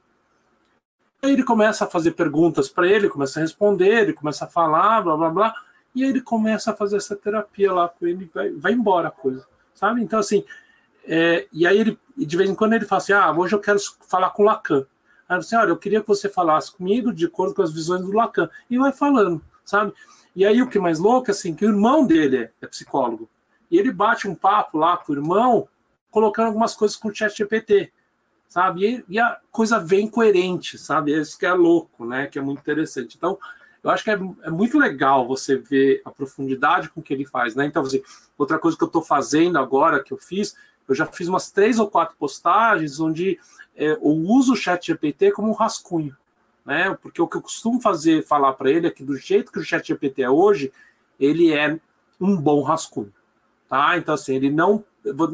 Aí 1.22 1.32
ele 1.32 1.42
começa 1.42 1.84
a 1.84 1.88
fazer 1.88 2.12
perguntas 2.12 2.68
para 2.68 2.86
ele, 2.86 3.08
começa 3.08 3.38
a 3.38 3.42
responder, 3.42 4.02
ele 4.02 4.12
começa 4.12 4.44
a 4.44 4.48
falar, 4.48 5.02
blá 5.02 5.16
blá 5.16 5.30
blá, 5.30 5.54
e 5.94 6.04
aí 6.04 6.10
ele 6.10 6.20
começa 6.20 6.70
a 6.70 6.74
fazer 6.74 6.96
essa 6.96 7.16
terapia 7.16 7.72
lá 7.72 7.88
com 7.88 8.06
ele, 8.06 8.30
vai, 8.32 8.50
vai 8.50 8.72
embora 8.72 9.08
a 9.08 9.10
coisa, 9.10 9.44
sabe? 9.74 10.00
Então, 10.00 10.20
assim, 10.20 10.44
é, 11.04 11.46
e 11.52 11.66
aí 11.66 11.78
ele, 11.78 11.98
de 12.16 12.36
vez 12.36 12.48
em 12.48 12.54
quando 12.54 12.74
ele 12.74 12.84
fala 12.84 13.02
assim: 13.02 13.12
ah, 13.12 13.32
hoje 13.32 13.54
eu 13.54 13.60
quero 13.60 13.78
falar 14.08 14.30
com 14.30 14.44
Lacan. 14.44 14.86
Aí 15.28 15.36
ele 15.36 15.40
assim: 15.40 15.56
olha, 15.56 15.70
eu 15.70 15.76
queria 15.76 16.00
que 16.00 16.06
você 16.06 16.28
falasse 16.28 16.70
comigo 16.70 17.12
de 17.12 17.26
acordo 17.26 17.54
com 17.54 17.62
as 17.62 17.72
visões 17.72 18.02
do 18.02 18.12
Lacan. 18.12 18.48
E 18.70 18.78
vai 18.78 18.92
falando, 18.92 19.42
sabe? 19.68 19.92
E 20.34 20.46
aí 20.46 20.62
o 20.62 20.68
que 20.68 20.78
é 20.78 20.80
mais 20.80 20.98
louco, 20.98 21.30
assim, 21.30 21.54
que 21.54 21.66
o 21.66 21.68
irmão 21.68 22.06
dele 22.06 22.50
é 22.60 22.66
psicólogo. 22.66 23.28
E 23.70 23.78
ele 23.78 23.92
bate 23.92 24.26
um 24.26 24.34
papo 24.34 24.78
lá 24.78 24.96
com 24.96 25.12
o 25.12 25.16
irmão, 25.16 25.68
colocando 26.10 26.46
algumas 26.46 26.74
coisas 26.74 26.96
com 26.96 27.08
o 27.08 27.14
chat 27.14 27.36
GPT, 27.36 27.92
sabe? 28.48 29.04
E, 29.08 29.16
e, 29.16 29.18
a 29.18 29.38
coisa 29.52 29.78
vem 29.78 30.08
coerente, 30.08 30.78
sabe? 30.78 31.12
Isso 31.12 31.38
que 31.38 31.44
é 31.44 31.52
louco, 31.52 32.06
né? 32.06 32.26
Que 32.26 32.38
é 32.38 32.42
muito 32.42 32.60
interessante. 32.60 33.16
Então, 33.16 33.38
eu 33.82 33.90
acho 33.90 34.02
que 34.02 34.10
é, 34.10 34.18
é 34.42 34.50
muito 34.50 34.78
legal 34.78 35.28
você 35.28 35.56
ver 35.56 36.00
a 36.04 36.10
profundidade 36.10 36.88
com 36.88 37.02
que 37.02 37.12
ele 37.12 37.26
faz, 37.26 37.54
né? 37.54 37.66
Então, 37.66 37.82
assim, 37.82 38.02
outra 38.38 38.58
coisa 38.58 38.76
que 38.76 38.82
eu 38.82 38.88
estou 38.88 39.02
fazendo 39.02 39.58
agora, 39.58 40.02
que 40.02 40.12
eu 40.12 40.18
fiz, 40.18 40.56
eu 40.88 40.94
já 40.94 41.04
fiz 41.04 41.28
umas 41.28 41.50
três 41.50 41.78
ou 41.78 41.90
quatro 41.90 42.16
postagens 42.18 42.98
onde 42.98 43.38
é, 43.76 43.90
eu 43.90 44.00
uso 44.02 44.54
o 44.54 44.56
chat 44.56 44.86
GPT 44.86 45.32
como 45.32 45.50
um 45.50 45.54
rascunho 45.54 46.16
né? 46.68 46.94
Porque 47.00 47.22
o 47.22 47.26
que 47.26 47.38
eu 47.38 47.40
costumo 47.40 47.80
fazer, 47.80 48.22
falar 48.26 48.52
para 48.52 48.70
ele 48.70 48.86
é 48.86 48.90
que 48.90 49.02
do 49.02 49.16
jeito 49.16 49.50
que 49.50 49.58
o 49.58 49.64
Chat 49.64 49.88
GPT 49.88 50.20
é 50.20 50.28
hoje, 50.28 50.70
ele 51.18 51.50
é 51.50 51.80
um 52.20 52.36
bom 52.36 52.60
rascunho, 52.60 53.10
tá? 53.66 53.96
Então 53.96 54.14
assim, 54.14 54.34
ele 54.34 54.50
não 54.50 54.84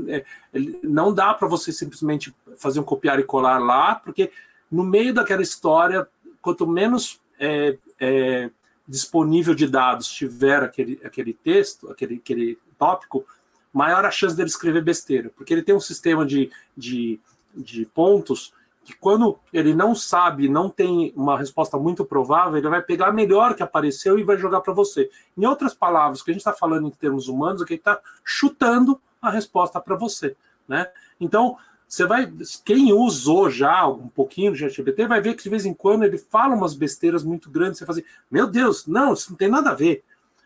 é, 0.07 0.25
ele 0.53 0.79
não 0.85 1.13
dá 1.13 1.35
para 1.35 1.49
você 1.49 1.73
simplesmente 1.73 2.33
fazer 2.57 2.79
um 2.79 2.85
copiar 2.85 3.19
e 3.19 3.25
colar 3.25 3.59
lá, 3.59 3.97
porque 3.97 4.31
no 4.71 4.85
meio 4.85 5.13
daquela 5.13 5.43
história, 5.43 6.07
quanto 6.41 6.69
menos 6.69 7.21
é, 7.41 7.77
é, 7.99 8.51
disponível 8.87 9.57
de 9.57 9.67
dados 9.67 10.07
tiver 10.07 10.63
aquele, 10.63 11.01
aquele 11.03 11.33
texto, 11.33 11.91
aquele, 11.91 12.15
aquele 12.15 12.57
tópico, 12.79 13.27
maior 13.73 14.05
a 14.05 14.11
chance 14.13 14.37
dele 14.37 14.49
escrever 14.49 14.85
besteira, 14.85 15.33
porque 15.35 15.53
ele 15.53 15.63
tem 15.63 15.75
um 15.75 15.81
sistema 15.81 16.25
de, 16.25 16.49
de, 16.77 17.19
de 17.57 17.87
pontos 17.87 18.53
que 18.85 18.95
quando 18.95 19.39
ele 19.53 19.75
não 19.75 19.95
sabe, 19.95 20.49
não 20.49 20.69
tem 20.69 21.13
uma 21.17 21.39
resposta 21.39 21.79
muito 21.79 22.05
provável, 22.05 22.59
ele 22.59 22.69
vai 22.69 22.83
pegar 22.83 23.09
a 23.09 23.13
melhor 23.13 23.55
que 23.55 23.63
apareceu 23.63 24.19
e 24.19 24.23
vai 24.23 24.37
jogar 24.37 24.61
para 24.61 24.75
você. 24.75 25.11
Em 25.37 25.47
outras 25.47 25.75
palavras, 25.75 26.21
o 26.21 26.25
que 26.25 26.31
a 26.31 26.35
gente 26.35 26.43
está 26.43 26.53
falando 26.53 26.87
em 26.87 26.91
termos 26.91 27.27
humanos 27.27 27.63
é 27.63 27.65
que 27.65 27.73
ele 27.73 27.81
está 27.81 27.99
chutando 28.23 29.01
a 29.21 29.31
resposta 29.31 29.81
para 29.81 29.97
você, 29.97 30.37
né? 30.69 30.87
Então, 31.19 31.57
você 31.89 32.07
vai, 32.07 32.31
quem 32.65 32.93
usou 32.93 33.49
já 33.49 33.87
um 33.87 34.09
pouquinho 34.09 34.53
do 34.53 34.59
ChatGPT 34.59 35.07
vai 35.07 35.21
ver 35.21 35.35
que 35.35 35.45
de 35.45 35.49
vez 35.49 35.65
em 35.65 35.73
quando 35.73 36.03
ele 36.03 36.19
fala 36.19 36.55
umas 36.55 36.75
besteiras 36.75 37.23
muito 37.23 37.49
grandes, 37.51 37.79
você 37.79 37.87
fala 37.87 37.99
assim, 37.99 38.09
meu 38.31 38.47
Deus, 38.47 38.87
não, 38.87 39.15
isso 39.15 39.31
não 39.31 39.37
tem 39.37 39.49
nada 39.49 39.71
a 39.71 39.75
ver. 39.75 40.03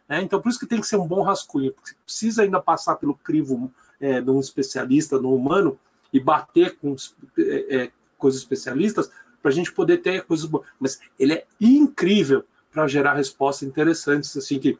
Né? 0.09 0.23
Então, 0.23 0.41
por 0.41 0.49
isso 0.49 0.61
que 0.61 0.67
tem 0.67 0.81
que 0.81 0.87
ser 0.87 0.97
um 0.97 1.07
bom 1.07 1.23
rascunho, 1.23 1.73
porque 1.73 1.93
precisa 2.05 2.43
ainda 2.43 2.61
passar 2.61 2.97
pelo 2.97 3.15
crivo 3.15 3.73
é, 4.01 4.21
de 4.21 4.31
um 4.31 4.39
especialista 4.39 5.19
no 5.19 5.35
humano 5.35 5.79
e 6.13 6.21
bater 6.21 6.77
com 6.77 6.95
é, 7.39 7.77
é 7.77 7.91
coisas 8.19 8.41
especialistas 8.41 9.11
para 9.41 9.51
a 9.51 9.55
gente 9.55 9.73
poder 9.73 9.99
ter 9.99 10.25
coisas 10.25 10.47
boas. 10.47 10.67
Mas 10.79 11.01
ele 11.19 11.35
é 11.35 11.47
incrível 11.61 12.45
para 12.71 12.87
gerar 12.87 13.15
respostas 13.15 13.69
interessantes, 13.69 14.37
assim 14.37 14.59
que 14.59 14.79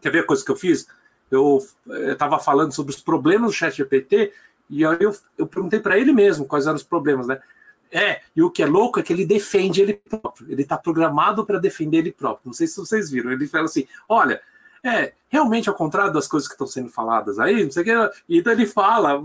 quer 0.00 0.10
ver 0.10 0.20
a 0.20 0.26
coisa 0.26 0.44
que 0.44 0.50
eu 0.50 0.56
fiz? 0.56 0.86
Eu 1.30 1.66
estava 2.10 2.38
falando 2.38 2.72
sobre 2.72 2.94
os 2.94 3.00
problemas 3.00 3.50
do 3.50 3.56
Chat 3.56 3.76
GPT 3.76 4.32
e 4.68 4.84
aí 4.84 4.98
eu, 5.00 5.14
eu 5.36 5.46
perguntei 5.46 5.80
para 5.80 5.98
ele 5.98 6.12
mesmo 6.12 6.44
quais 6.44 6.66
eram 6.66 6.76
os 6.76 6.82
problemas, 6.82 7.26
né? 7.26 7.40
É, 7.90 8.20
e 8.36 8.42
o 8.42 8.50
que 8.50 8.62
é 8.62 8.66
louco 8.66 9.00
é 9.00 9.02
que 9.02 9.12
ele 9.12 9.24
defende 9.24 9.80
ele 9.80 9.94
próprio. 9.94 10.46
Ele 10.50 10.62
está 10.62 10.76
programado 10.76 11.44
para 11.46 11.58
defender 11.58 11.98
ele 11.98 12.12
próprio. 12.12 12.42
Não 12.46 12.52
sei 12.52 12.66
se 12.66 12.76
vocês 12.76 13.10
viram. 13.10 13.32
Ele 13.32 13.46
fala 13.46 13.64
assim: 13.64 13.86
olha, 14.06 14.42
é, 14.84 15.12
realmente 15.28 15.68
ao 15.68 15.74
contrário 15.74 16.12
das 16.12 16.26
coisas 16.26 16.48
que 16.48 16.54
estão 16.54 16.66
sendo 16.66 16.88
faladas 16.88 17.38
aí, 17.38 17.64
não 17.64 17.70
sei 17.70 17.82
o 17.82 17.84
que. 17.84 18.18
E 18.28 18.38
então 18.38 18.52
ele 18.52 18.66
fala 18.66 19.24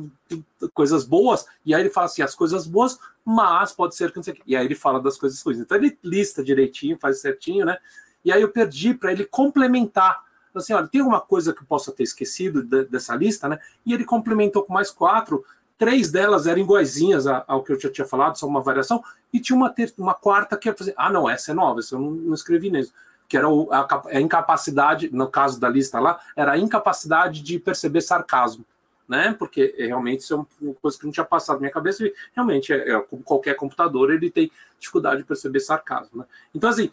coisas 0.74 1.06
boas, 1.06 1.46
e 1.66 1.74
aí 1.74 1.82
ele 1.82 1.90
fala 1.90 2.06
assim: 2.06 2.22
as 2.22 2.36
coisas 2.36 2.66
boas, 2.66 3.00
mas 3.24 3.72
pode 3.72 3.96
ser 3.96 4.12
que 4.12 4.18
não 4.18 4.24
sei 4.24 4.34
o 4.34 4.36
que. 4.38 4.44
E 4.46 4.56
aí 4.56 4.66
ele 4.66 4.76
fala 4.76 5.00
das 5.00 5.18
coisas 5.18 5.42
ruins. 5.42 5.60
Então 5.60 5.78
ele 5.78 5.98
lista 6.04 6.44
direitinho, 6.44 6.98
faz 7.00 7.22
certinho, 7.22 7.66
né? 7.66 7.78
E 8.26 8.32
aí 8.32 8.42
eu 8.42 8.50
perdi 8.50 8.94
para 8.94 9.12
ele 9.12 9.26
complementar. 9.26 10.22
Assim, 10.56 10.74
olha, 10.74 10.88
tem 10.88 11.02
alguma 11.02 11.20
coisa 11.20 11.52
que 11.52 11.64
eu 11.64 11.66
possa 11.66 11.92
ter 11.92 12.04
esquecido 12.04 12.64
dessa 12.86 13.16
lista, 13.16 13.50
né? 13.50 13.58
E 13.84 13.92
ele 13.92 14.06
complementou 14.06 14.64
com 14.64 14.72
mais 14.72 14.92
quatro 14.92 15.44
Três 15.78 16.12
delas 16.12 16.46
eram 16.46 16.62
iguaizinhas 16.62 17.26
ao 17.28 17.64
que 17.64 17.74
eu 17.74 17.80
já 17.80 17.92
tinha 17.92 18.08
falado, 18.08 18.38
só 18.38 18.48
uma 18.48 18.62
variação, 18.62 19.04
e 19.34 19.40
tinha 19.40 19.56
uma, 19.56 19.70
ter, 19.70 19.94
uma 19.98 20.14
quarta 20.14 20.56
que 20.56 20.70
ia 20.70 20.74
fazer. 20.74 20.94
Ah, 20.96 21.12
não, 21.12 21.30
essa 21.30 21.52
é 21.52 21.54
nova, 21.54 21.80
essa 21.80 21.96
eu 21.96 22.00
não, 22.00 22.12
não 22.12 22.34
escrevi 22.34 22.70
mesmo. 22.70 22.94
Que 23.34 23.38
era 23.38 23.48
a, 23.48 24.22
incapacidade, 24.22 25.10
no 25.12 25.28
caso 25.28 25.60
da 25.60 25.68
lista 25.68 26.00
lá, 26.00 26.20
era 26.36 26.52
a 26.52 26.58
incapacidade 26.60 27.42
de 27.42 27.58
perceber 27.58 28.02
sarcasmo. 28.02 28.64
Né? 29.10 29.36
Porque 29.40 29.74
realmente 29.76 30.20
isso 30.20 30.36
é 30.36 30.38
uma 30.38 30.76
coisa 30.76 31.00
que 31.00 31.06
não 31.06 31.12
tinha 31.12 31.26
passado 31.26 31.56
na 31.56 31.62
minha 31.62 31.72
cabeça, 31.72 32.06
e 32.06 32.14
realmente, 32.36 32.72
é, 32.72 32.92
é, 32.92 33.00
como 33.02 33.24
qualquer 33.24 33.56
computador, 33.56 34.14
ele 34.14 34.30
tem 34.30 34.52
dificuldade 34.80 35.22
de 35.22 35.24
perceber 35.24 35.62
sarcasmo. 35.62 36.20
Né? 36.20 36.26
Então, 36.54 36.70
assim, 36.70 36.92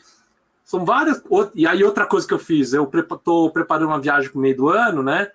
são 0.64 0.82
várias. 0.82 1.22
E 1.54 1.66
aí, 1.66 1.84
outra 1.84 2.06
coisa 2.06 2.26
que 2.26 2.32
eu 2.32 2.38
fiz, 2.38 2.72
eu 2.72 2.90
estou 2.90 3.50
preparando 3.50 3.88
uma 3.88 4.00
viagem 4.00 4.30
para 4.30 4.38
o 4.38 4.40
meio 4.40 4.56
do 4.56 4.70
ano, 4.70 5.02
né? 5.02 5.30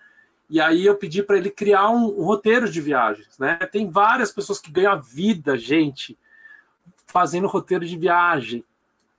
E 0.49 0.59
aí 0.59 0.87
eu 0.87 0.95
pedi 0.95 1.21
para 1.21 1.37
ele 1.37 1.51
criar 1.51 1.87
um, 1.91 2.19
um, 2.19 2.23
roteiro 2.23 2.67
de 2.67 2.81
viagens, 2.81 3.37
né? 3.37 3.57
Tem 3.71 3.91
várias 3.91 4.31
pessoas 4.31 4.59
que 4.59 4.71
ganham 4.71 4.93
a 4.93 4.95
vida, 4.95 5.55
gente, 5.55 6.17
fazendo 7.05 7.45
roteiro 7.45 7.85
de 7.85 7.95
viagem. 7.95 8.65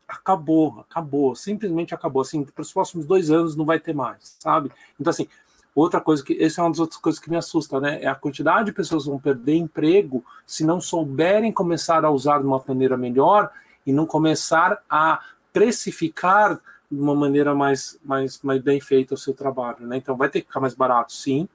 Acabou, 0.09 0.81
acabou, 0.81 1.35
simplesmente 1.35 1.95
acabou. 1.95 2.23
Assim, 2.23 2.45
para 2.45 2.63
os 2.63 2.73
próximos 2.73 3.07
dois 3.07 3.31
anos 3.31 3.57
não 3.57 3.65
vai 3.65 3.81
ter 3.81 3.95
mais, 3.95 4.37
sabe? 4.39 4.71
Então, 5.01 5.11
assim, 5.11 5.29
outra 5.75 6.01
coisa 6.01 6.25
que. 6.25 6.43
Essa 6.43 6.61
é 6.61 6.65
uma 6.65 6.71
das 6.71 6.79
outras 6.79 7.01
coisas 7.01 7.21
que 7.21 7.29
me 7.29 7.37
assusta, 7.37 7.81
né? 7.81 8.03
É 8.03 8.07
a 8.07 8.15
quantidade 8.15 8.67
de 8.67 8.73
pessoas 8.73 9.05
que 9.05 9.11
vão 9.11 9.19
perder 9.19 9.57
emprego 9.57 10.25
se 10.47 10.65
não 10.65 10.81
souberem 10.81 11.53
começar 11.53 12.05
a 12.05 12.11
usar 12.11 12.39
de 12.39 12.47
uma 12.47 12.63
maneira 12.67 12.97
melhor 12.97 13.51
e 13.85 13.93
não 13.93 14.07
começar 14.07 14.83
a 14.89 15.21
precificar 15.53 16.61
de 16.91 17.01
uma 17.01 17.15
maneira 17.15 17.55
mais, 17.55 17.99
mais, 18.05 18.41
mais 18.43 18.63
bem 18.63 18.81
feita 18.81 19.15
o 19.15 19.19
seu 19.19 19.35
trabalho, 19.35 19.87
né? 19.87 19.97
Então 19.97 20.17
vai 20.17 20.29
ter 20.29 20.41
que 20.41 20.47
ficar 20.47 20.61
mais 20.61 20.75
barato, 20.75 21.13
sim. 21.13 21.49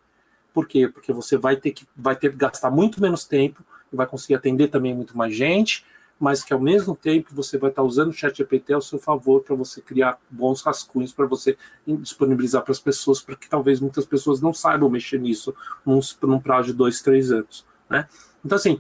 Por 0.53 0.67
quê? 0.67 0.87
Porque 0.87 1.13
você 1.13 1.37
vai 1.37 1.55
ter 1.55 1.71
que 1.71 1.87
vai 1.95 2.15
ter 2.15 2.31
que 2.31 2.37
gastar 2.37 2.69
muito 2.69 3.01
menos 3.01 3.25
tempo 3.25 3.63
e 3.91 3.95
vai 3.95 4.05
conseguir 4.05 4.35
atender 4.35 4.67
também 4.67 4.93
muito 4.93 5.17
mais 5.17 5.33
gente, 5.33 5.85
mas 6.21 6.43
que 6.43 6.53
ao 6.53 6.60
mesmo 6.60 6.95
tempo 6.95 7.34
você 7.34 7.57
vai 7.57 7.71
estar 7.71 7.81
usando 7.81 8.10
o 8.10 8.13
chat 8.13 8.38
GPT 8.38 8.73
ao 8.73 8.81
seu 8.81 8.99
favor 8.99 9.41
para 9.41 9.55
você 9.55 9.81
criar 9.81 10.19
bons 10.29 10.62
rascunhos 10.62 11.12
para 11.12 11.25
você 11.25 11.57
disponibilizar 11.86 12.62
para 12.62 12.71
as 12.71 12.79
pessoas, 12.79 13.19
para 13.19 13.36
que 13.36 13.49
talvez 13.49 13.79
muitas 13.79 14.05
pessoas 14.05 14.39
não 14.39 14.53
saibam 14.53 14.88
mexer 14.88 15.19
nisso 15.19 15.51
num, 15.84 15.99
num 16.21 16.39
prazo 16.39 16.67
de 16.67 16.73
dois, 16.73 17.01
três 17.01 17.31
anos, 17.31 17.65
né? 17.89 18.07
Então 18.45 18.55
assim, 18.55 18.79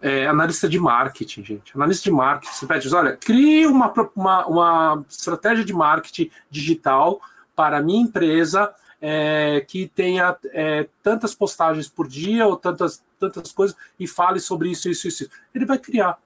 é, 0.00 0.26
analista 0.26 0.66
de 0.66 0.78
marketing, 0.78 1.44
gente. 1.44 1.76
Analista 1.76 2.04
de 2.04 2.10
marketing, 2.10 2.54
você 2.54 2.66
pede, 2.66 2.94
olha, 2.94 3.14
crie 3.14 3.66
uma, 3.66 3.92
uma, 4.16 4.46
uma 4.46 5.04
estratégia 5.06 5.66
de 5.66 5.74
marketing 5.74 6.30
digital 6.50 7.20
para 7.54 7.76
a 7.76 7.82
minha 7.82 8.02
empresa 8.02 8.74
é, 9.06 9.60
que 9.68 9.86
tenha 9.86 10.34
é, 10.46 10.88
tantas 11.02 11.34
postagens 11.34 11.90
por 11.90 12.08
dia 12.08 12.46
ou 12.46 12.56
tantas, 12.56 13.04
tantas 13.20 13.52
coisas 13.52 13.76
e 14.00 14.08
fale 14.08 14.40
sobre 14.40 14.70
isso, 14.70 14.88
isso, 14.88 15.06
isso. 15.06 15.28
Ele 15.54 15.66
vai 15.66 15.78
criar 15.78 16.18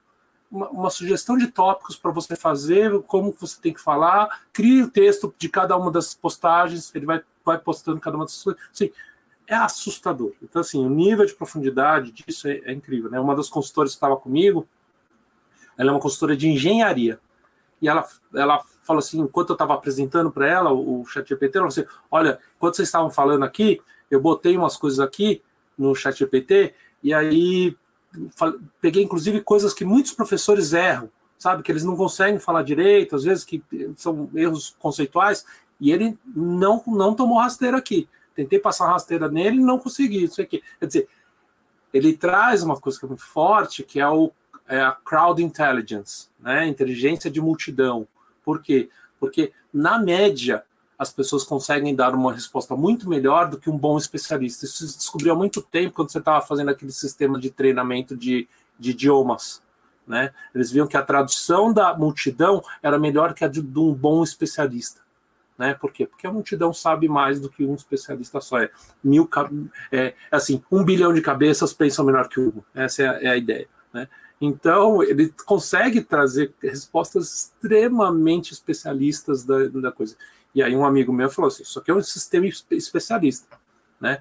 uma, 0.51 0.69
uma 0.71 0.91
sugestão 0.91 1.37
de 1.37 1.49
tópicos 1.49 1.97
para 1.97 2.11
você 2.11 2.35
fazer, 2.35 3.01
como 3.03 3.35
você 3.39 3.61
tem 3.61 3.73
que 3.73 3.81
falar, 3.81 4.43
crie 4.53 4.83
o 4.83 4.91
texto 4.91 5.35
de 5.39 5.49
cada 5.49 5.77
uma 5.77 5.91
das 5.91 6.15
postagens, 6.15 6.95
ele 6.95 7.07
vai, 7.07 7.23
vai 7.45 7.59
postando 7.59 8.01
cada 8.01 8.17
uma 8.17 8.25
das 8.25 8.43
coisas. 8.43 8.61
Sim, 8.73 8.91
é 9.47 9.55
assustador. 9.55 10.33
Então, 10.43 10.61
assim, 10.61 10.85
o 10.85 10.91
nível 10.91 11.25
de 11.25 11.35
profundidade 11.35 12.13
disso 12.13 12.49
é, 12.49 12.61
é 12.65 12.73
incrível. 12.73 13.11
Né? 13.11 13.19
Uma 13.19 13.35
das 13.35 13.49
consultoras 13.49 13.93
que 13.93 13.97
estava 13.97 14.17
comigo, 14.17 14.69
ela 15.77 15.91
é 15.91 15.93
uma 15.93 16.01
consultora 16.01 16.37
de 16.37 16.49
engenharia. 16.49 17.19
E 17.81 17.89
ela, 17.89 18.07
ela 18.35 18.63
falou 18.83 18.99
assim, 18.99 19.21
enquanto 19.21 19.51
eu 19.51 19.55
estava 19.55 19.75
apresentando 19.75 20.31
para 20.31 20.47
ela 20.47 20.73
o, 20.73 21.01
o 21.01 21.07
ChatGPT, 21.07 21.59
ela 21.59 21.71
falou 21.71 21.87
assim, 21.87 21.99
olha, 22.11 22.39
enquanto 22.57 22.77
vocês 22.77 22.89
estavam 22.89 23.11
falando 23.11 23.45
aqui, 23.45 23.81
eu 24.11 24.21
botei 24.21 24.57
umas 24.57 24.77
coisas 24.77 24.99
aqui 25.01 25.43
no 25.77 25.95
ChatGPT, 25.95 26.75
e 27.03 27.15
aí 27.15 27.77
peguei, 28.81 29.03
inclusive, 29.03 29.41
coisas 29.41 29.75
que 29.75 29.85
muitos 29.85 30.13
professores 30.13 30.73
erram, 30.73 31.11
sabe? 31.39 31.63
Que 31.63 31.73
eles 31.73 31.85
não 31.85 31.97
conseguem 31.97 32.39
falar 32.39 32.63
direito, 32.63 33.17
às 33.17 33.25
vezes 33.25 33.45
que 33.45 33.63
são 33.97 34.31
erros 34.35 34.75
conceituais, 34.79 35.45
e 35.81 35.93
ele 35.93 36.19
não, 36.35 36.83
não 36.87 37.15
tomou 37.15 37.39
rasteiro 37.39 37.77
aqui 37.77 38.09
tentei 38.39 38.61
passar 38.61 38.87
rasteira 38.87 39.29
nele 39.29 39.59
não 39.59 39.81
consegui. 39.81 40.23
Isso 40.23 40.41
aqui. 40.41 40.63
Quer 40.79 40.87
dizer, 40.87 41.09
ele 41.93 42.17
traz 42.17 42.63
uma 42.63 42.79
coisa 42.79 42.97
que 42.97 43.05
é 43.05 43.09
muito 43.09 43.25
forte, 43.25 43.83
que 43.83 43.99
é, 43.99 44.09
o, 44.09 44.31
é 44.69 44.81
a 44.81 44.93
crowd 44.93 45.43
intelligence, 45.43 46.29
né? 46.39 46.69
inteligência 46.69 47.29
de 47.29 47.41
multidão. 47.41 48.07
Por 48.45 48.63
quê? 48.63 48.89
Porque, 49.19 49.53
na 49.73 49.99
média, 49.99 50.63
as 50.99 51.13
pessoas 51.13 51.45
conseguem 51.45 51.95
dar 51.95 52.15
uma 52.15 52.33
resposta 52.33 52.75
muito 52.75 53.09
melhor 53.09 53.49
do 53.49 53.59
que 53.59 53.71
um 53.71 53.79
bom 53.79 53.97
especialista. 53.97 54.65
Isso 54.65 54.87
se 54.89 54.99
descobriu 54.99 55.33
há 55.33 55.37
muito 55.37 55.63
tempo 55.63 55.95
quando 55.95 56.11
você 56.11 56.19
estava 56.19 56.45
fazendo 56.45 56.71
aquele 56.71 56.91
sistema 56.91 57.39
de 57.39 57.51
treinamento 57.51 58.17
de, 58.17 58.49
de 58.79 58.91
idiomas. 58.91 59.63
Né? 60.07 60.33
Eles 60.55 60.73
viam 60.73 60.89
que 60.89 60.97
a 60.97 61.03
tradução 61.03 61.73
da 61.73 61.97
multidão 61.97 62.63
era 62.83 62.99
melhor 62.99 63.33
que 63.33 63.45
a 63.45 63.49
de, 63.49 63.63
de 63.63 63.79
um 63.79 63.95
bom 63.95 64.25
especialista. 64.25 65.01
Né? 65.57 65.75
Por 65.75 65.93
quê? 65.93 66.07
Porque 66.07 66.27
a 66.27 66.33
multidão 66.33 66.73
sabe 66.73 67.09
mais 67.09 67.41
do 67.41 67.49
que 67.49 67.65
um 67.65 67.75
especialista 67.75 68.41
só. 68.41 68.59
É 68.59 68.71
mil, 69.03 69.29
é, 69.93 70.15
assim, 70.33 70.63
um 70.71 70.85
bilhão 70.85 71.13
de 71.13 71.21
cabeças 71.21 71.73
pensam 71.73 72.05
melhor 72.05 72.29
que 72.29 72.41
um. 72.41 72.63
Essa 72.75 73.03
é 73.03 73.09
a, 73.09 73.23
é 73.23 73.29
a 73.29 73.37
ideia. 73.37 73.69
Né? 73.93 74.09
Então, 74.41 75.03
ele 75.03 75.33
consegue 75.45 76.01
trazer 76.01 76.55
respostas 76.63 77.53
extremamente 77.61 78.53
especialistas 78.53 79.45
da, 79.45 79.67
da 79.67 79.93
coisa. 79.93 80.17
E 80.59 80.63
aí 80.63 80.75
um 80.75 80.85
amigo 80.85 81.13
meu 81.13 81.31
falou 81.31 81.47
assim, 81.47 81.63
isso 81.63 81.79
aqui 81.79 81.89
é 81.89 81.95
um 81.95 82.03
sistema 82.03 82.45
especialista, 82.73 83.57
né? 84.01 84.21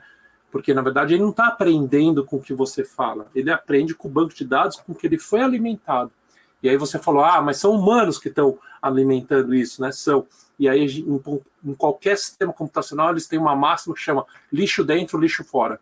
Porque, 0.52 0.72
na 0.72 0.84
verdade, 0.84 1.16
ele 1.16 1.24
não 1.24 1.32
está 1.32 1.48
aprendendo 1.48 2.24
com 2.24 2.38
o 2.38 2.40
que 2.40 2.54
você 2.54 2.84
fala, 2.84 3.26
ele 3.34 3.50
aprende 3.50 3.96
com 3.96 4.08
o 4.08 4.12
banco 4.12 4.36
de 4.36 4.46
dados 4.46 4.78
com 4.78 4.94
que 4.94 5.08
ele 5.08 5.18
foi 5.18 5.42
alimentado. 5.42 6.12
E 6.62 6.70
aí 6.70 6.78
você 6.78 7.00
falou, 7.00 7.24
ah, 7.24 7.42
mas 7.42 7.58
são 7.58 7.72
humanos 7.72 8.20
que 8.20 8.30
estão 8.30 8.60
alimentando 8.80 9.56
isso, 9.56 9.82
né? 9.82 9.92
São. 9.92 10.28
E 10.60 10.70
aí, 10.70 10.86
em, 10.86 11.22
em, 11.66 11.74
qualquer 11.74 12.16
sistema 12.16 12.54
computacional, 12.54 13.10
eles 13.10 13.26
têm 13.26 13.40
uma 13.40 13.56
máxima 13.56 13.96
que 13.96 14.02
chama 14.02 14.24
lixo 14.54 14.84
dentro, 14.84 15.20
lixo 15.20 15.44
fora. 15.44 15.80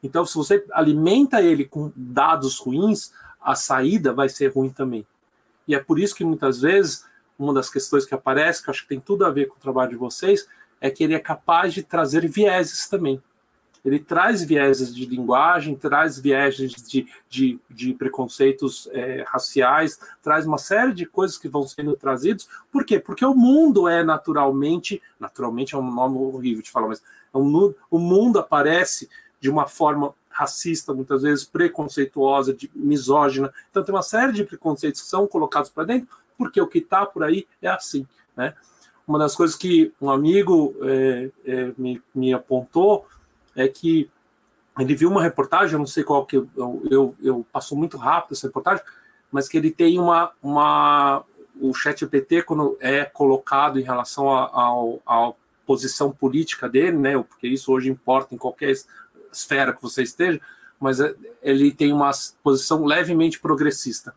Então, 0.00 0.24
se 0.24 0.36
você 0.36 0.64
alimenta 0.70 1.42
ele 1.42 1.64
com 1.64 1.90
dados 1.96 2.60
ruins, 2.60 3.12
a 3.40 3.56
saída 3.56 4.12
vai 4.12 4.28
ser 4.28 4.52
ruim 4.52 4.70
também. 4.70 5.04
E 5.66 5.74
é 5.74 5.80
por 5.80 5.98
isso 5.98 6.14
que 6.14 6.24
muitas 6.24 6.60
vezes, 6.60 7.04
uma 7.42 7.54
das 7.54 7.70
questões 7.70 8.04
que 8.04 8.14
aparece, 8.14 8.62
que 8.62 8.68
eu 8.68 8.72
acho 8.72 8.82
que 8.82 8.88
tem 8.88 9.00
tudo 9.00 9.24
a 9.24 9.30
ver 9.30 9.46
com 9.46 9.56
o 9.56 9.60
trabalho 9.60 9.90
de 9.90 9.96
vocês, 9.96 10.46
é 10.80 10.90
que 10.90 11.04
ele 11.04 11.14
é 11.14 11.18
capaz 11.18 11.74
de 11.74 11.82
trazer 11.82 12.28
vieses 12.28 12.88
também 12.88 13.22
ele 13.84 13.98
traz 13.98 14.42
vieses 14.42 14.94
de 14.94 15.04
linguagem, 15.06 15.74
traz 15.74 16.18
vieses 16.18 16.72
de, 16.88 17.06
de, 17.28 17.58
de 17.68 17.94
preconceitos 17.94 18.88
é, 18.92 19.24
raciais, 19.26 19.98
traz 20.22 20.46
uma 20.46 20.58
série 20.58 20.92
de 20.92 21.04
coisas 21.04 21.36
que 21.36 21.48
vão 21.48 21.66
sendo 21.66 21.96
trazidos. 21.96 22.48
Por 22.70 22.84
quê? 22.84 23.00
Porque 23.00 23.24
o 23.24 23.34
mundo 23.34 23.88
é 23.88 24.04
naturalmente, 24.04 25.02
naturalmente 25.18 25.74
é 25.74 25.78
um 25.78 25.90
nome 25.90 26.18
horrível 26.18 26.62
de 26.62 26.70
falar, 26.70 26.88
mas 26.88 27.02
é 27.34 27.38
um, 27.38 27.74
o 27.90 27.98
mundo 27.98 28.38
aparece 28.38 29.08
de 29.40 29.50
uma 29.50 29.66
forma 29.66 30.14
racista, 30.30 30.94
muitas 30.94 31.22
vezes 31.22 31.44
preconceituosa, 31.44 32.54
de, 32.54 32.70
misógina. 32.74 33.52
Então 33.70 33.82
tem 33.82 33.92
uma 33.92 34.02
série 34.02 34.32
de 34.32 34.44
preconceitos 34.44 35.02
que 35.02 35.08
são 35.08 35.26
colocados 35.26 35.70
para 35.70 35.84
dentro, 35.84 36.08
porque 36.42 36.60
o 36.60 36.66
que 36.66 36.78
está 36.78 37.06
por 37.06 37.22
aí 37.22 37.46
é 37.60 37.68
assim, 37.68 38.06
né? 38.36 38.54
Uma 39.06 39.18
das 39.18 39.34
coisas 39.34 39.56
que 39.56 39.92
um 40.00 40.10
amigo 40.10 40.74
é, 40.82 41.30
é, 41.44 41.72
me, 41.76 42.00
me 42.14 42.32
apontou 42.32 43.06
é 43.54 43.68
que 43.68 44.10
ele 44.78 44.94
viu 44.94 45.10
uma 45.10 45.22
reportagem, 45.22 45.74
eu 45.74 45.78
não 45.78 45.86
sei 45.86 46.02
qual 46.02 46.24
que 46.24 46.36
eu, 46.36 46.48
eu, 46.90 47.14
eu 47.22 47.46
passou 47.52 47.76
muito 47.76 47.96
rápido 47.96 48.32
essa 48.32 48.46
reportagem, 48.46 48.82
mas 49.30 49.48
que 49.48 49.56
ele 49.56 49.70
tem 49.70 49.98
uma, 49.98 50.32
uma 50.42 51.24
o 51.60 51.74
chat 51.74 52.00
GPT 52.00 52.42
quando 52.42 52.76
é 52.80 53.04
colocado 53.04 53.78
em 53.78 53.82
relação 53.82 54.28
ao 54.28 55.36
posição 55.66 56.10
política 56.10 56.68
dele, 56.68 56.96
né? 56.96 57.16
Porque 57.22 57.46
isso 57.46 57.72
hoje 57.72 57.90
importa 57.90 58.34
em 58.34 58.38
qualquer 58.38 58.74
esfera 59.32 59.72
que 59.72 59.80
você 59.80 60.02
esteja, 60.02 60.40
mas 60.78 61.00
é, 61.00 61.14
ele 61.42 61.72
tem 61.72 61.92
uma 61.92 62.10
posição 62.42 62.84
levemente 62.84 63.40
progressista. 63.40 64.14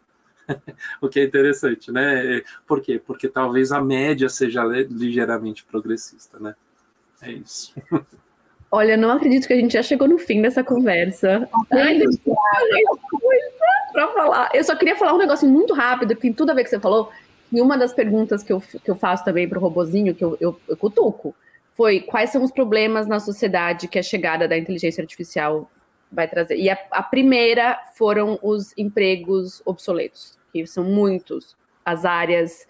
o 1.02 1.10
que 1.10 1.20
é 1.20 1.24
interessante, 1.24 1.92
né? 1.92 2.42
Por 2.68 2.82
quê? 2.82 3.02
Porque 3.04 3.28
talvez 3.28 3.72
a 3.72 3.82
média 3.82 4.30
seja 4.30 4.64
ligeiramente 4.64 5.64
progressista, 5.64 6.40
né? 6.40 6.56
É 7.22 7.32
isso. 7.32 7.74
Olha, 8.72 8.98
não 8.98 9.12
acredito 9.12 9.48
que 9.48 9.54
a 9.54 9.56
gente 9.56 9.74
já 9.74 9.84
chegou 9.84 10.08
no 10.08 10.18
fim 10.18 10.42
dessa 10.42 10.64
conversa. 10.64 11.48
Para 13.94 14.08
falar. 14.12 14.50
Eu 14.54 14.64
só 14.64 14.76
queria 14.76 14.98
falar 14.98 15.14
um 15.14 15.18
negócio 15.18 15.48
muito 15.48 15.74
rápido, 15.74 16.14
que 16.16 16.22
tem 16.22 16.34
tudo 16.34 16.50
a 16.50 16.54
ver 16.54 16.64
com 16.64 16.68
o 16.68 16.70
que 16.70 16.76
você 16.76 16.80
falou. 16.82 17.10
E 17.52 17.62
uma 17.62 17.78
das 17.78 17.94
perguntas 17.94 18.44
que 18.44 18.52
eu, 18.52 18.60
que 18.60 18.92
eu 18.92 18.96
faço 18.96 19.24
também 19.24 19.48
para 19.48 19.58
o 19.58 19.62
robozinho, 19.62 20.14
que 20.14 20.24
eu, 20.24 20.36
eu, 20.42 20.60
eu 20.68 20.76
cutuco, 20.76 21.34
foi 21.76 22.02
quais 22.02 22.32
são 22.32 22.44
os 22.44 22.52
problemas 22.52 23.08
na 23.08 23.20
sociedade 23.20 23.88
que 23.88 24.00
a 24.00 24.04
chegada 24.04 24.48
da 24.48 24.58
inteligência 24.58 25.02
artificial 25.02 25.70
vai 26.12 26.28
trazer. 26.28 26.58
E 26.58 26.70
a, 26.70 26.78
a 26.92 27.04
primeira 27.04 27.80
foram 27.96 28.40
os 28.42 28.74
empregos 28.78 29.62
obsoletos, 29.66 30.38
que 30.52 30.66
são 30.66 30.84
muitos. 30.84 31.56
As 31.84 32.06
áreas, 32.06 32.68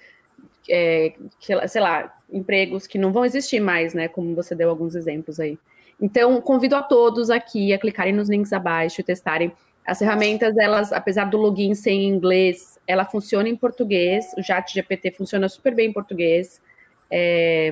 é, 0.69 1.13
que, 1.39 1.67
sei 1.67 1.81
lá, 1.81 2.15
empregos 2.31 2.87
que 2.87 2.97
não 2.97 3.13
vão 3.13 3.25
existir 3.25 3.59
mais, 3.59 3.93
né? 3.93 4.07
Como 4.07 4.35
você 4.35 4.55
deu 4.55 4.69
alguns 4.69 4.95
exemplos 4.95 5.39
aí. 5.39 5.57
Então, 6.01 6.41
convido 6.41 6.75
a 6.75 6.83
todos 6.83 7.29
aqui 7.29 7.73
a 7.73 7.77
clicarem 7.77 8.13
nos 8.13 8.29
links 8.29 8.51
abaixo 8.51 8.99
e 8.99 9.03
testarem. 9.03 9.51
As 9.85 9.99
ferramentas, 9.99 10.57
elas, 10.57 10.91
apesar 10.91 11.25
do 11.25 11.37
login 11.37 11.75
ser 11.75 11.91
em 11.91 12.07
inglês, 12.07 12.79
ela 12.87 13.05
funciona 13.05 13.47
em 13.47 13.55
português. 13.55 14.33
O 14.37 14.43
Chat 14.43 14.73
GPT 14.73 15.11
funciona 15.11 15.47
super 15.47 15.73
bem 15.73 15.89
em 15.89 15.93
português. 15.93 16.61
É... 17.09 17.71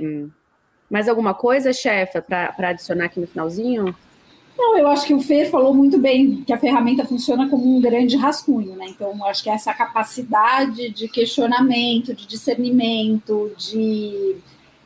Mais 0.90 1.10
alguma 1.10 1.34
coisa, 1.34 1.74
chefa, 1.74 2.22
para 2.22 2.70
adicionar 2.70 3.06
aqui 3.06 3.20
no 3.20 3.26
finalzinho? 3.26 3.96
Não, 4.58 4.78
eu 4.78 4.88
acho 4.88 5.06
que 5.06 5.14
o 5.14 5.20
Fer 5.20 5.50
falou 5.50 5.74
muito 5.74 5.98
bem 5.98 6.44
que 6.44 6.54
a 6.54 6.58
ferramenta 6.58 7.06
funciona 7.06 7.50
como 7.50 7.76
um 7.76 7.82
grande 7.82 8.16
rascunho, 8.16 8.76
né? 8.76 8.86
Então, 8.88 9.24
acho 9.26 9.44
que 9.44 9.50
essa 9.50 9.74
capacidade 9.74 10.90
de 10.90 11.08
questionamento, 11.08 12.14
de 12.14 12.28
discernimento, 12.28 13.52
de 13.58 14.36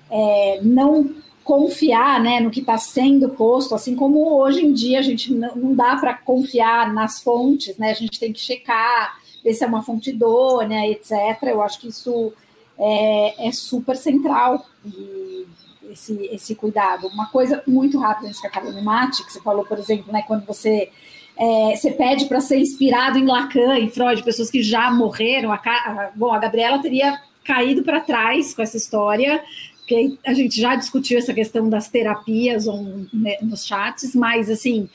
é, 0.09 0.59
não 0.63 1.13
confiar 1.43 2.21
né, 2.21 2.41
no 2.41 2.51
que 2.51 2.59
está 2.59 2.77
sendo 2.77 3.29
posto, 3.29 3.73
assim 3.73 3.95
como 3.95 4.35
hoje 4.37 4.65
em 4.65 4.73
dia 4.73 4.99
a 4.99 5.01
gente 5.01 5.33
não, 5.33 5.55
não 5.55 5.73
dá 5.73 5.95
para 5.95 6.13
confiar 6.13 6.93
nas 6.93 7.21
fontes, 7.21 7.77
né? 7.77 7.91
A 7.91 7.93
gente 7.93 8.19
tem 8.19 8.33
que 8.33 8.39
checar, 8.39 9.17
ver 9.43 9.53
se 9.53 9.63
é 9.63 9.67
uma 9.67 9.83
fonte 9.83 10.09
idônea, 10.09 10.89
etc. 10.89 11.43
Eu 11.43 11.61
acho 11.61 11.79
que 11.79 11.87
isso 11.87 12.33
é, 12.77 13.47
é 13.47 13.51
super 13.51 13.95
central 13.95 14.65
e 14.85 15.45
esse, 15.91 16.29
esse 16.31 16.55
cuidado. 16.55 17.07
Uma 17.07 17.27
coisa 17.27 17.61
muito 17.67 17.99
rápida 17.99 18.27
antes 18.27 18.39
que 18.39 18.47
acabe 18.47 18.71
no 18.71 18.81
mate, 18.81 19.25
que 19.25 19.31
você 19.31 19.41
falou, 19.41 19.65
por 19.65 19.77
exemplo, 19.77 20.11
né, 20.11 20.23
quando 20.25 20.45
você 20.45 20.89
é, 21.37 21.75
você 21.75 21.91
pede 21.91 22.25
para 22.25 22.41
ser 22.41 22.57
inspirado 22.57 23.19
em 23.19 23.25
Lacan 23.25 23.77
e 23.77 23.89
Freud, 23.89 24.23
pessoas 24.23 24.49
que 24.49 24.63
já 24.63 24.89
morreram. 24.89 25.51
A, 25.51 25.55
a, 25.55 26.11
bom, 26.15 26.33
a 26.33 26.39
Gabriela 26.39 26.79
teria 26.79 27.21
caído 27.43 27.83
para 27.83 28.01
trás 28.01 28.53
com 28.53 28.61
essa 28.61 28.75
história, 28.75 29.43
porque 29.77 30.17
a 30.25 30.33
gente 30.33 30.59
já 30.59 30.75
discutiu 30.75 31.17
essa 31.17 31.33
questão 31.33 31.69
das 31.69 31.89
terapias 31.89 32.67
on, 32.67 33.05
né, 33.13 33.37
nos 33.41 33.65
chats, 33.65 34.15
mas 34.15 34.49
assim, 34.49 34.89